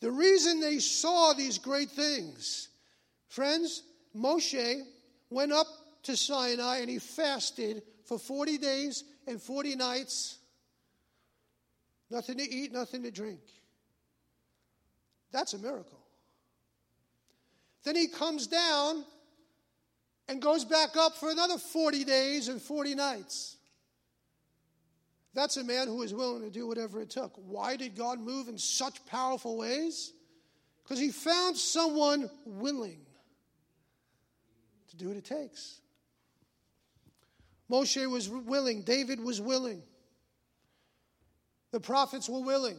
[0.00, 2.68] the reason they saw these great things,
[3.30, 4.82] friends, Moshe
[5.30, 5.66] went up
[6.02, 10.36] to Sinai and he fasted for 40 days and 40 nights.
[12.10, 13.40] Nothing to eat, nothing to drink.
[15.32, 16.00] That's a miracle.
[17.84, 19.04] Then he comes down
[20.28, 23.56] and goes back up for another 40 days and 40 nights.
[25.34, 27.32] That's a man who is willing to do whatever it took.
[27.36, 30.12] Why did God move in such powerful ways?
[30.82, 33.00] Because he found someone willing
[34.88, 35.80] to do what it takes.
[37.70, 39.82] Moshe was willing, David was willing,
[41.76, 42.78] the prophets were willing,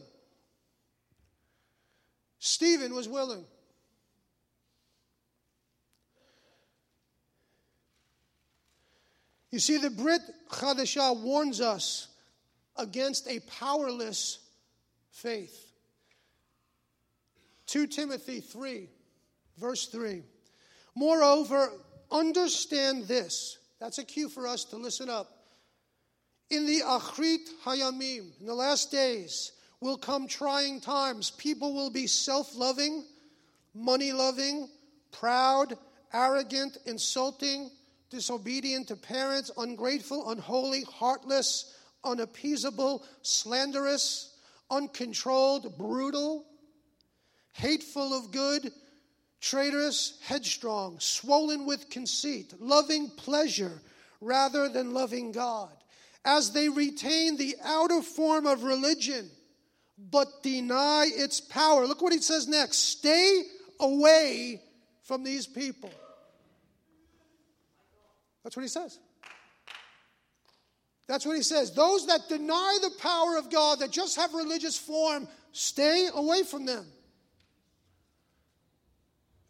[2.40, 3.44] Stephen was willing.
[9.52, 10.20] You see, the Brit
[10.50, 12.08] Chadashah warns us
[12.74, 14.40] against a powerless
[15.12, 15.70] faith.
[17.68, 18.88] 2 Timothy 3,
[19.58, 20.24] verse 3.
[20.96, 21.70] Moreover,
[22.10, 23.58] understand this.
[23.78, 25.37] That's a cue for us to listen up.
[26.50, 31.30] In the Achrit Hayamim, in the last days, will come trying times.
[31.32, 33.04] People will be self loving,
[33.74, 34.68] money loving,
[35.12, 35.76] proud,
[36.12, 37.70] arrogant, insulting,
[38.10, 44.34] disobedient to parents, ungrateful, unholy, heartless, unappeasable, slanderous,
[44.70, 46.44] uncontrolled, brutal,
[47.52, 48.72] hateful of good
[49.40, 53.80] traitorous, headstrong, swollen with conceit, loving pleasure
[54.20, 55.72] rather than loving God,
[56.24, 59.30] as they retain the outer form of religion
[59.98, 61.86] but deny its power.
[61.86, 63.42] Look what he says next stay
[63.80, 64.62] away
[65.02, 65.90] from these people.
[68.44, 68.98] That's what he says.
[71.06, 71.72] That's what he says.
[71.72, 76.66] Those that deny the power of God, that just have religious form, stay away from
[76.66, 76.86] them.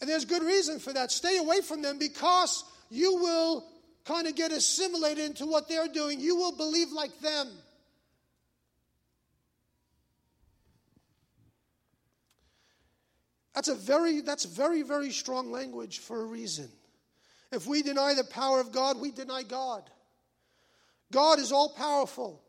[0.00, 1.10] And there's good reason for that.
[1.10, 3.66] Stay away from them because you will
[4.09, 6.18] kind of get assimilated into what they're doing.
[6.18, 7.46] You will believe like them.
[13.54, 16.70] That's a very that's very very strong language for a reason.
[17.52, 19.82] If we deny the power of God, we deny God.
[21.12, 22.40] God is all powerful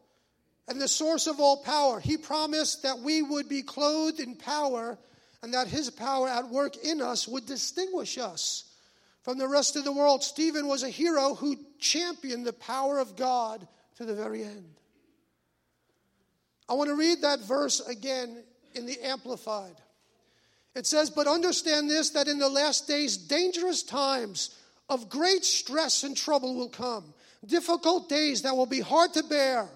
[0.68, 2.00] and the source of all power.
[2.00, 4.98] He promised that we would be clothed in power
[5.42, 8.69] and that his power at work in us would distinguish us
[9.24, 10.24] from the rest of the world.
[10.24, 13.68] Stephen was a hero who championed the power of God
[13.98, 14.76] to the very end.
[16.68, 18.44] I want to read that verse again
[18.76, 19.76] in the Amplified.
[20.76, 24.56] It says, But understand this that in the last days, dangerous times
[24.88, 27.14] of great stress and trouble will come,
[27.46, 29.68] difficult days that will be hard to bear.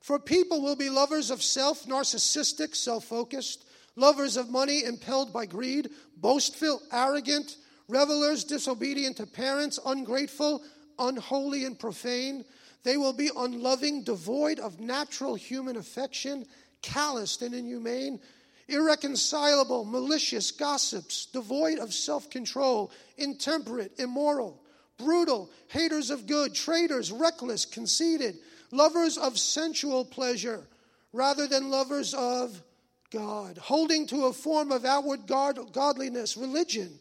[0.00, 3.64] For people will be lovers of self, narcissistic, self focused
[3.96, 7.56] lovers of money, impelled by greed, boastful, arrogant,
[7.88, 10.62] revelers, disobedient to parents, ungrateful,
[10.98, 12.44] unholy, and profane.
[12.84, 16.46] They will be unloving, devoid of natural human affection,
[16.82, 18.20] calloused and inhumane,
[18.68, 24.60] irreconcilable, malicious, gossips, devoid of self control, intemperate, immoral,
[24.98, 28.38] brutal, haters of good, traitors, reckless, conceited,
[28.70, 30.66] lovers of sensual pleasure
[31.12, 32.62] rather than lovers of
[33.10, 37.00] God, holding to a form of outward godliness, religion,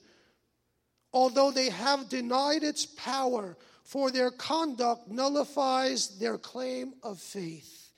[1.13, 7.91] although they have denied its power, for their conduct nullifies their claim of faith.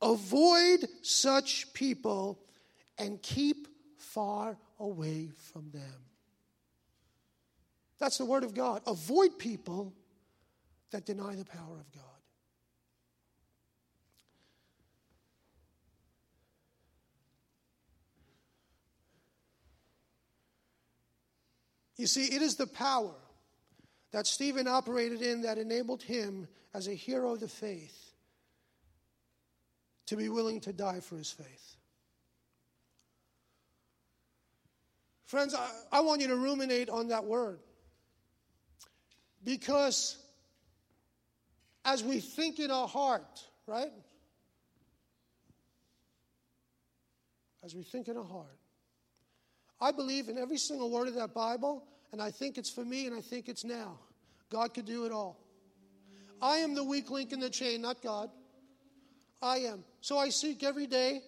[0.00, 2.38] Avoid such people
[2.98, 6.06] and keep far away from them.
[7.98, 8.82] That's the word of God.
[8.86, 9.94] Avoid people
[10.90, 12.15] that deny the power of God.
[21.96, 23.14] You see, it is the power
[24.12, 28.12] that Stephen operated in that enabled him, as a hero of the faith,
[30.06, 31.76] to be willing to die for his faith.
[35.24, 37.60] Friends, I, I want you to ruminate on that word.
[39.42, 40.18] Because
[41.84, 43.92] as we think in our heart, right?
[47.64, 48.55] As we think in our heart,
[49.80, 53.06] I believe in every single word of that Bible, and I think it's for me
[53.06, 53.98] and I think it's now.
[54.50, 55.38] God could do it all.
[56.40, 58.30] I am the weak link in the chain, not God.
[59.42, 59.84] I am.
[60.00, 61.22] So I seek every day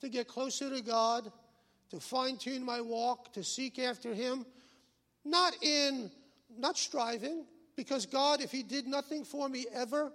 [0.00, 1.30] to get closer to God,
[1.90, 4.46] to fine tune my walk, to seek after Him,
[5.24, 6.10] not in,
[6.58, 7.44] not striving,
[7.76, 10.12] because God, if He did nothing for me ever,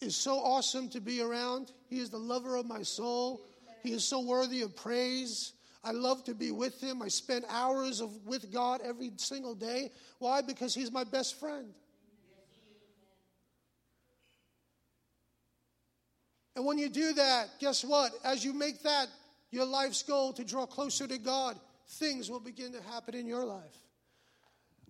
[0.00, 1.72] is so awesome to be around.
[1.88, 3.40] He is the lover of my soul.
[3.82, 5.52] He is so worthy of praise.
[5.84, 7.02] I love to be with him.
[7.02, 9.90] I spend hours of, with God every single day.
[10.18, 10.40] Why?
[10.40, 11.74] Because he's my best friend.
[16.54, 18.12] And when you do that, guess what?
[18.24, 19.08] As you make that
[19.50, 21.58] your life's goal to draw closer to God,
[21.88, 23.76] things will begin to happen in your life.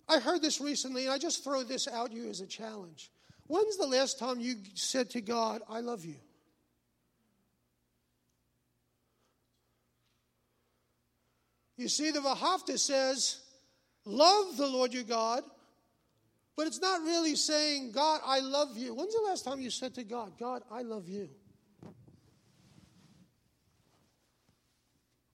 [0.07, 3.09] I heard this recently, and I just throw this out you as a challenge.
[3.47, 6.15] When's the last time you said to God, I love you?
[11.83, 13.41] You see, the V'ahavta says,
[14.05, 15.43] Love the Lord your God,
[16.55, 18.95] but it's not really saying, God, I love you.
[18.95, 21.27] When's the last time you said to God, God, I love you?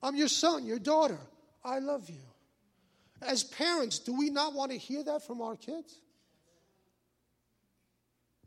[0.01, 1.19] I'm your son, your daughter.
[1.63, 2.25] I love you.
[3.21, 5.99] As parents, do we not want to hear that from our kids?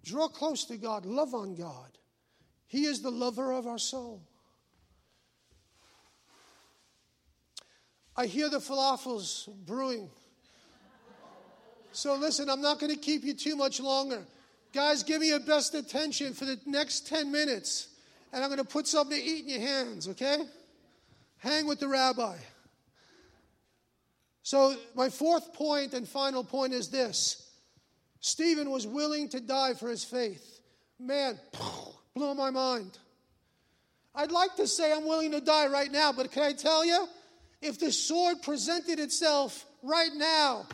[0.05, 1.97] Draw close to God, love on God.
[2.67, 4.27] He is the lover of our soul.
[8.17, 10.11] I hear the falafels brewing.
[11.93, 14.25] So listen, I'm not going to keep you too much longer.
[14.73, 17.89] Guys, give me your best attention for the next 10 minutes,
[18.33, 20.39] and I'm going to put something to eat in your hands, okay?
[21.39, 22.37] Hang with the rabbi.
[24.43, 27.51] So, my fourth point and final point is this
[28.21, 30.61] Stephen was willing to die for his faith.
[30.99, 31.39] Man,
[32.15, 32.99] blew my mind.
[34.15, 37.07] I'd like to say I'm willing to die right now, but can I tell you?
[37.63, 40.67] If the sword presented itself right now,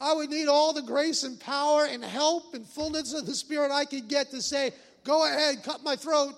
[0.00, 3.70] I would need all the grace and power and help and fullness of the Spirit
[3.70, 4.72] I could get to say,
[5.04, 6.34] Go ahead, cut my throat.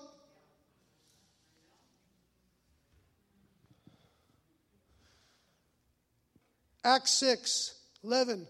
[6.83, 7.73] Acts 6
[8.03, 8.47] 11.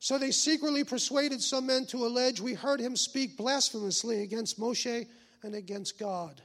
[0.00, 5.06] So they secretly persuaded some men to allege we heard him speak blasphemously against Moshe
[5.44, 6.42] and against God.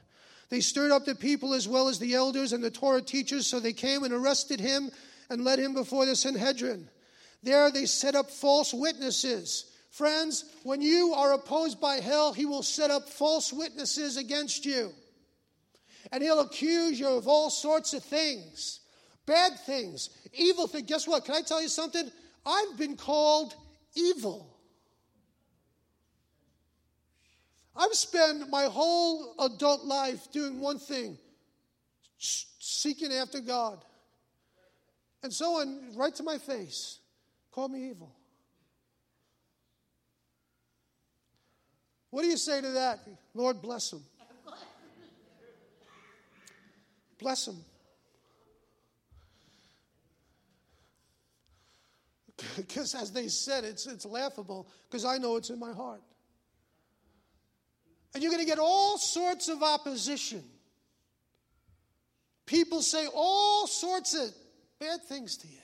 [0.52, 3.58] They stirred up the people as well as the elders and the Torah teachers, so
[3.58, 4.90] they came and arrested him
[5.30, 6.90] and led him before the Sanhedrin.
[7.42, 9.72] There they set up false witnesses.
[9.92, 14.92] Friends, when you are opposed by hell, he will set up false witnesses against you.
[16.12, 18.80] And he'll accuse you of all sorts of things
[19.24, 20.84] bad things, evil things.
[20.86, 21.24] Guess what?
[21.24, 22.10] Can I tell you something?
[22.44, 23.54] I've been called
[23.94, 24.51] evil.
[27.74, 31.18] I've spent my whole adult life doing one thing
[32.18, 33.84] seeking after God.
[35.22, 36.98] And someone, right to my face,
[37.50, 38.14] called me evil.
[42.10, 43.00] What do you say to that?
[43.34, 44.02] Lord, bless him.
[47.18, 47.56] bless him.
[52.56, 56.02] Because, as they said, it's, it's laughable because I know it's in my heart.
[58.14, 60.44] And you're going to get all sorts of opposition.
[62.46, 64.30] People say all sorts of
[64.78, 65.54] bad things to you.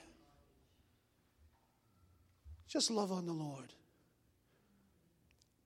[2.67, 3.73] Just love on the Lord.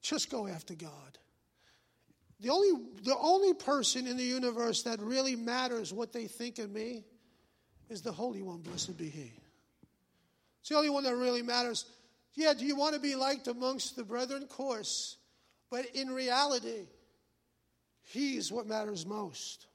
[0.02, 1.18] Just go after God.
[2.40, 2.72] The only,
[3.04, 7.06] the only person in the universe that really matters what they think of me
[7.90, 9.32] is the Holy One, blessed be He.
[10.60, 11.86] It's the only one that really matters.
[12.36, 14.44] Yeah, do you want to be liked amongst the brethren?
[14.44, 15.18] Of course.
[15.74, 16.86] But in reality,
[18.04, 19.66] He's what matters most.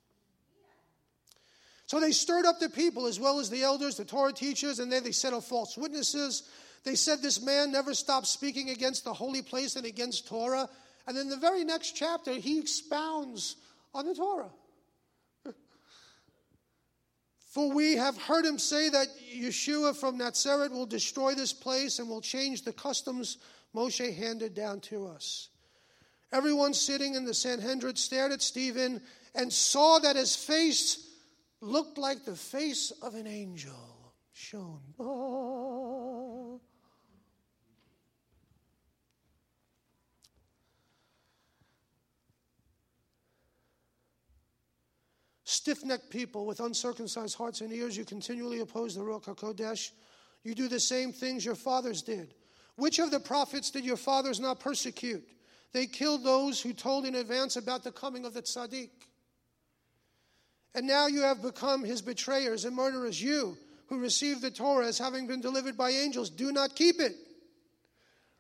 [1.87, 4.93] So they stirred up the people as well as the elders, the Torah teachers, and
[4.93, 6.45] then they set up false witnesses.
[6.85, 10.69] They said this man never stopped speaking against the holy place and against Torah.
[11.09, 13.57] And then the very next chapter, he expounds
[13.93, 14.51] on the Torah.
[17.49, 22.09] For we have heard him say that Yeshua from Nazareth will destroy this place and
[22.09, 23.39] will change the customs
[23.75, 25.49] Moshe handed down to us.
[26.33, 29.01] Everyone sitting in the Sanhedrin stared at Stephen
[29.35, 31.09] and saw that his face
[31.61, 34.15] looked like the face of an angel.
[35.01, 36.59] Ah.
[45.45, 49.91] Stiff necked people with uncircumcised hearts and ears, you continually oppose the Ruach HaKodesh.
[50.45, 52.35] You do the same things your fathers did.
[52.77, 55.27] Which of the prophets did your fathers not persecute?
[55.73, 58.91] They killed those who told in advance about the coming of the tzaddik.
[60.75, 63.21] And now you have become his betrayers and murderers.
[63.21, 63.57] You,
[63.89, 67.17] who received the Torah as having been delivered by angels, do not keep it.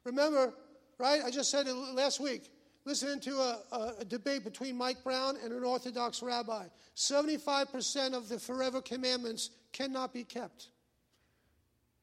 [0.04, 0.52] Remember,
[0.98, 1.22] right?
[1.24, 2.50] I just said it last week.
[2.84, 3.60] Listening to a,
[4.00, 6.64] a, debate between Mike Brown and an Orthodox rabbi.
[6.96, 10.68] 75% of the forever commandments cannot be kept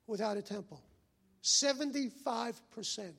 [0.05, 0.83] without a temple.
[1.43, 3.13] 75%.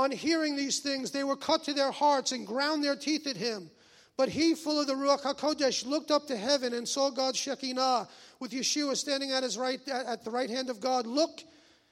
[0.00, 3.36] On hearing these things, they were cut to their hearts and ground their teeth at
[3.36, 3.70] him.
[4.16, 8.08] But he, full of the Ruach HaKodesh, looked up to heaven and saw God's Shekinah
[8.38, 11.06] with Yeshua standing at, his right, at the right hand of God.
[11.06, 11.42] Look,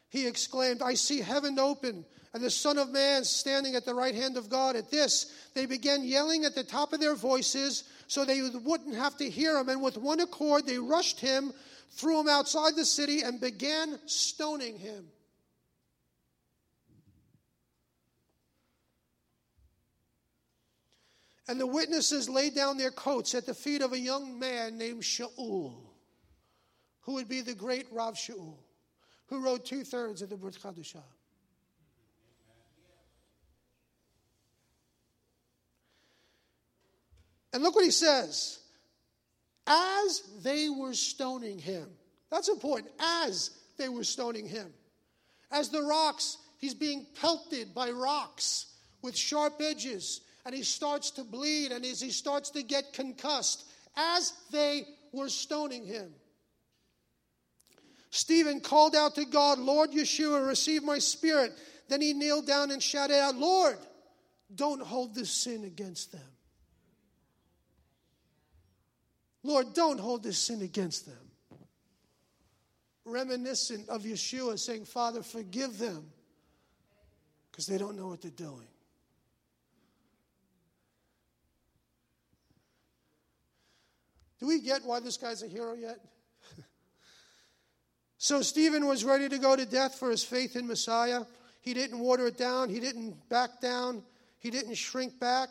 [0.09, 4.14] he exclaimed, I see heaven open and the Son of Man standing at the right
[4.14, 4.74] hand of God.
[4.74, 9.18] At this, they began yelling at the top of their voices so they wouldn't have
[9.18, 9.68] to hear him.
[9.68, 11.52] And with one accord, they rushed him,
[11.90, 15.09] threw him outside the city, and began stoning him.
[21.49, 25.03] And the witnesses laid down their coats at the feet of a young man named
[25.03, 25.74] Shaul,
[27.01, 28.59] who would be the great Rav Shaul,
[29.28, 31.03] who wrote two thirds of the Brit Chadashah.
[37.55, 38.59] And look what he says.
[39.66, 41.88] As they were stoning him.
[42.30, 42.92] That's important.
[43.01, 44.72] As they were stoning him.
[45.51, 48.66] As the rocks, he's being pelted by rocks
[49.01, 53.66] with sharp edges and he starts to bleed and as he starts to get concussed
[53.94, 56.11] as they were stoning him.
[58.09, 61.53] Stephen called out to God, Lord Yeshua, receive my spirit.
[61.90, 63.76] Then he kneeled down and shouted out, Lord,
[64.55, 66.30] don't hold this sin against them.
[69.42, 71.61] Lord, don't hold this sin against them.
[73.05, 76.07] Reminiscent of Yeshua saying, Father, forgive them
[77.51, 78.66] because they don't know what they're doing.
[84.39, 85.99] Do we get why this guy's a hero yet?
[88.18, 91.22] so Stephen was ready to go to death for his faith in Messiah.
[91.61, 94.03] He didn't water it down, he didn't back down,
[94.39, 95.49] he didn't shrink back.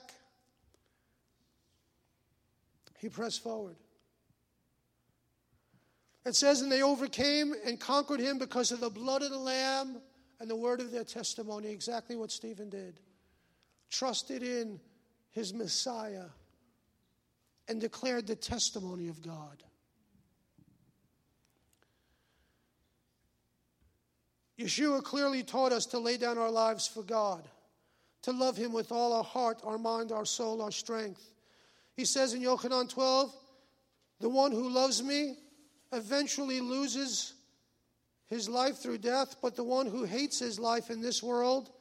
[2.99, 3.75] He pressed forward.
[6.25, 10.01] It says, and they overcame and conquered him because of the blood of the Lamb
[10.39, 11.69] and the word of their testimony.
[11.69, 12.99] Exactly what Stephen did.
[13.89, 14.79] Trusted in
[15.31, 16.25] his Messiah
[17.67, 19.63] and declared the testimony of God.
[24.59, 27.47] Yeshua clearly taught us to lay down our lives for God,
[28.23, 31.21] to love Him with all our heart, our mind, our soul, our strength.
[31.95, 33.33] He says in Yochanan 12,
[34.19, 35.35] the one who loves me
[35.91, 37.33] eventually loses
[38.25, 41.71] his life through death, but the one who hates his life in this world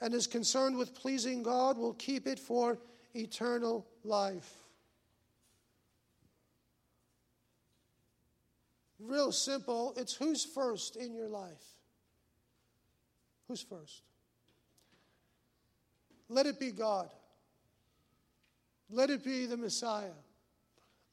[0.00, 2.78] and is concerned with pleasing God will keep it for
[3.14, 4.50] eternal life.
[9.00, 9.94] Real simple.
[9.96, 11.64] It's who's first in your life?
[13.48, 14.02] Who's first?
[16.28, 17.10] Let it be God.
[18.90, 20.12] Let it be the Messiah.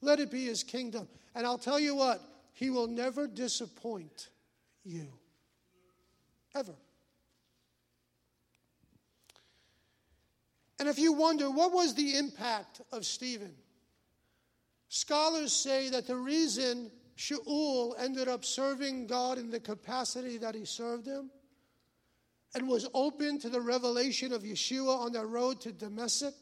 [0.00, 1.08] Let it be his kingdom.
[1.34, 2.20] And I'll tell you what,
[2.52, 4.28] he will never disappoint
[4.84, 5.06] you.
[6.54, 6.74] Ever.
[10.78, 13.52] And if you wonder, what was the impact of Stephen?
[14.88, 20.64] Scholars say that the reason Shaul ended up serving God in the capacity that he
[20.64, 21.30] served him
[22.54, 26.34] and was open to the revelation of Yeshua on the road to Damascus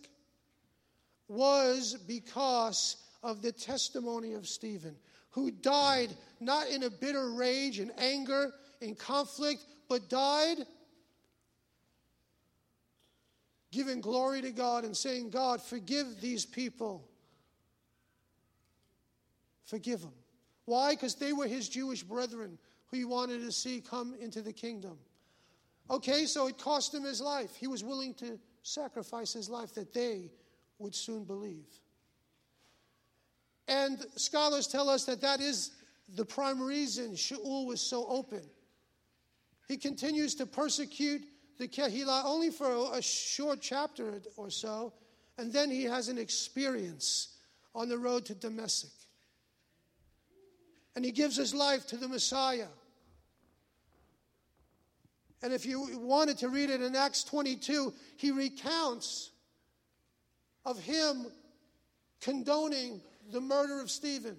[1.28, 4.94] was because of the testimony of Stephen,
[5.30, 6.10] who died
[6.40, 10.58] not in a bitter rage and anger, in conflict, but died
[13.72, 17.08] giving glory to God and saying, God, forgive these people.
[19.64, 20.12] Forgive them.
[20.66, 20.92] Why?
[20.92, 22.58] Because they were his Jewish brethren
[22.90, 24.98] who he wanted to see come into the kingdom.
[25.88, 27.54] Okay, so it cost him his life.
[27.54, 30.30] He was willing to sacrifice his life that they
[30.78, 31.66] would soon believe.
[33.68, 35.72] And scholars tell us that that is
[36.14, 38.42] the prime reason Shaul was so open.
[39.68, 41.22] He continues to persecute
[41.58, 44.92] the Kehillah only for a short chapter or so,
[45.38, 47.36] and then he has an experience
[47.74, 49.05] on the road to Damascus
[50.96, 52.68] and he gives his life to the Messiah.
[55.42, 59.30] And if you wanted to read it in Acts 22, he recounts
[60.64, 61.26] of him
[62.22, 64.38] condoning the murder of Stephen,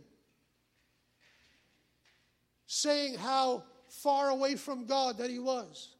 [2.65, 5.93] saying how far away from God that he was.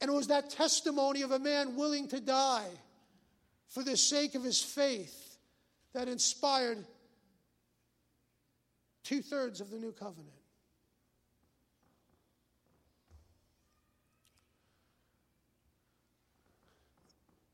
[0.00, 2.68] And it was that testimony of a man willing to die
[3.68, 5.36] for the sake of his faith
[5.92, 6.84] that inspired
[9.06, 10.28] two thirds of the new covenant.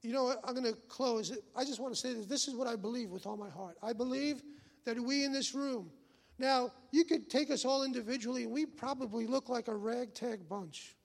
[0.00, 0.40] You know what?
[0.44, 1.30] I'm going to close.
[1.54, 2.26] I just want to say this.
[2.26, 3.76] This is what I believe with all my heart.
[3.82, 4.42] I believe
[4.84, 5.90] that we in this room,
[6.38, 10.96] now, you could take us all individually, and we probably look like a ragtag bunch.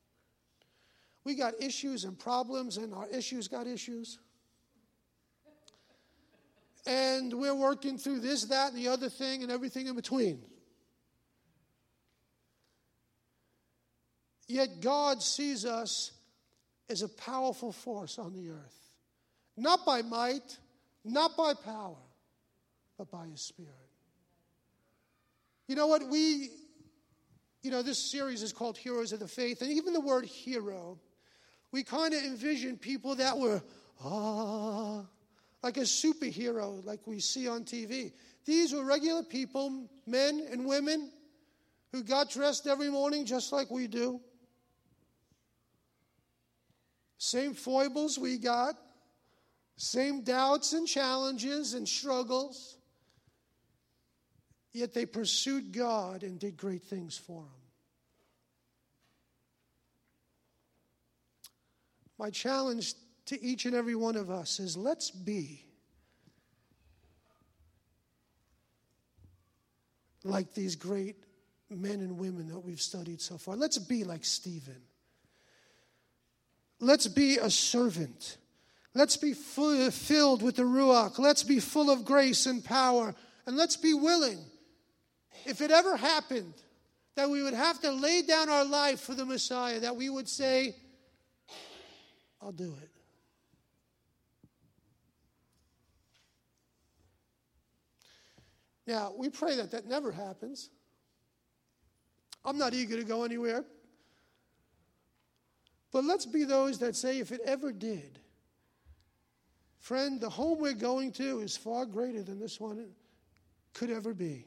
[1.25, 4.17] We got issues and problems, and our issues got issues.
[6.87, 10.41] And we're working through this, that, and the other thing, and everything in between.
[14.47, 16.13] Yet God sees us
[16.89, 18.93] as a powerful force on the earth.
[19.57, 20.57] Not by might,
[21.03, 21.97] not by power,
[22.97, 23.73] but by His Spirit.
[25.67, 26.07] You know what?
[26.07, 26.49] We,
[27.63, 30.97] you know, this series is called Heroes of the Faith, and even the word hero,
[31.73, 33.61] we kind of envision people that were,
[34.01, 35.01] ah,
[35.67, 38.13] like a superhero, like we see on TV.
[38.45, 41.11] These were regular people, men and women,
[41.91, 44.21] who got dressed every morning just like we do.
[47.17, 48.75] Same foibles we got,
[49.75, 52.77] same doubts and challenges and struggles.
[54.71, 57.49] Yet they pursued God and did great things for Him.
[62.17, 62.93] My challenge
[63.27, 65.63] to each and every one of us is let's be
[70.23, 71.15] like these great
[71.69, 73.55] men and women that we've studied so far.
[73.55, 74.81] Let's be like Stephen.
[76.79, 78.37] Let's be a servant.
[78.93, 81.19] Let's be filled with the Ruach.
[81.19, 83.13] Let's be full of grace and power.
[83.45, 84.39] And let's be willing,
[85.45, 86.53] if it ever happened,
[87.15, 90.27] that we would have to lay down our life for the Messiah, that we would
[90.27, 90.75] say,
[92.41, 92.96] I'll do it.
[98.87, 100.69] Now, we pray that that never happens.
[102.43, 103.65] I'm not eager to go anywhere.
[105.91, 108.19] But let's be those that say, if it ever did,
[109.87, 112.89] Friend, the home we're going to is far greater than this one
[113.73, 114.45] could ever be.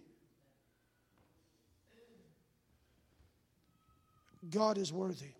[4.51, 5.33] God is worthy.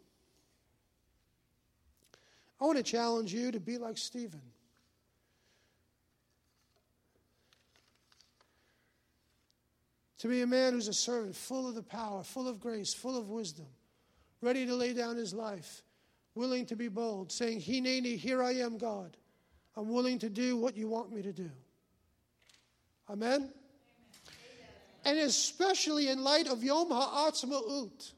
[2.59, 4.41] I want to challenge you to be like Stephen.
[10.21, 13.17] To be a man who's a servant, full of the power, full of grace, full
[13.17, 13.67] of wisdom,
[14.43, 15.83] ready to lay down his life,
[16.35, 19.17] willing to be bold, saying, Hineni, here I am, God.
[19.77, 21.51] I'm willing to do what you want me to do.
[23.09, 23.33] Amen?
[23.33, 23.51] Amen.
[25.07, 28.13] And especially in light of Yom HaAtzmaut.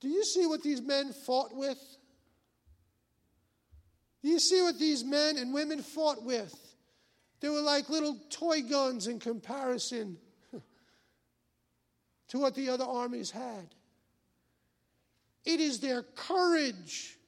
[0.00, 1.78] Do you see what these men fought with?
[4.24, 6.71] Do you see what these men and women fought with?
[7.42, 10.16] They were like little toy guns in comparison
[12.28, 13.74] to what the other armies had.
[15.44, 17.18] It is their courage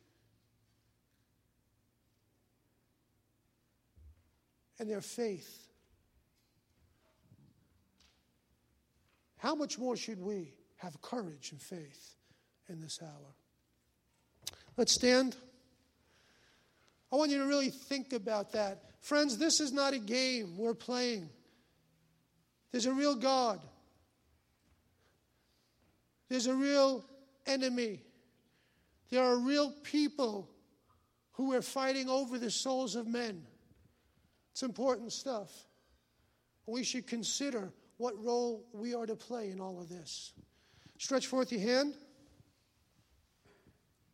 [4.79, 5.67] and their faith.
[9.39, 12.15] How much more should we have courage and faith
[12.69, 13.35] in this hour?
[14.77, 15.35] Let's stand.
[17.15, 18.83] I want you to really think about that.
[19.01, 21.31] Friends, this is not a game we're playing.
[22.73, 23.61] There's a real God.
[26.29, 27.05] There's a real
[27.47, 28.01] enemy.
[29.11, 30.51] There are real people
[31.35, 33.47] who are fighting over the souls of men.
[34.51, 35.53] It's important stuff.
[36.67, 40.33] We should consider what role we are to play in all of this.
[40.99, 41.95] Stretch forth your hand.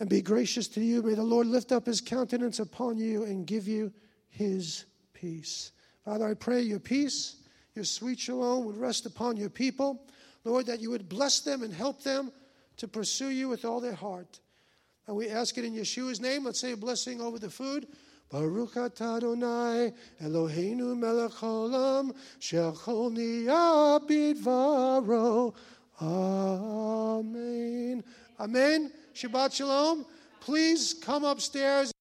[0.00, 1.02] and be gracious to you.
[1.02, 3.92] May the Lord lift up his countenance upon you and give you
[4.28, 5.72] his peace.
[6.04, 7.36] Father, I pray your peace,
[7.74, 10.02] your sweet shalom would rest upon your people.
[10.44, 12.32] Lord, that you would bless them and help them
[12.76, 14.40] to pursue you with all their heart.
[15.06, 16.44] And we ask it in Yeshua's name.
[16.44, 17.88] Let's say a blessing over the food.
[18.30, 19.92] Baruch Adonai
[20.22, 25.54] Eloheinu melech haolam shechol niyah bidvaro.
[26.00, 28.04] Amen.
[28.40, 28.92] Amen.
[29.14, 30.06] Shabbat shalom.
[30.40, 31.90] Please come upstairs.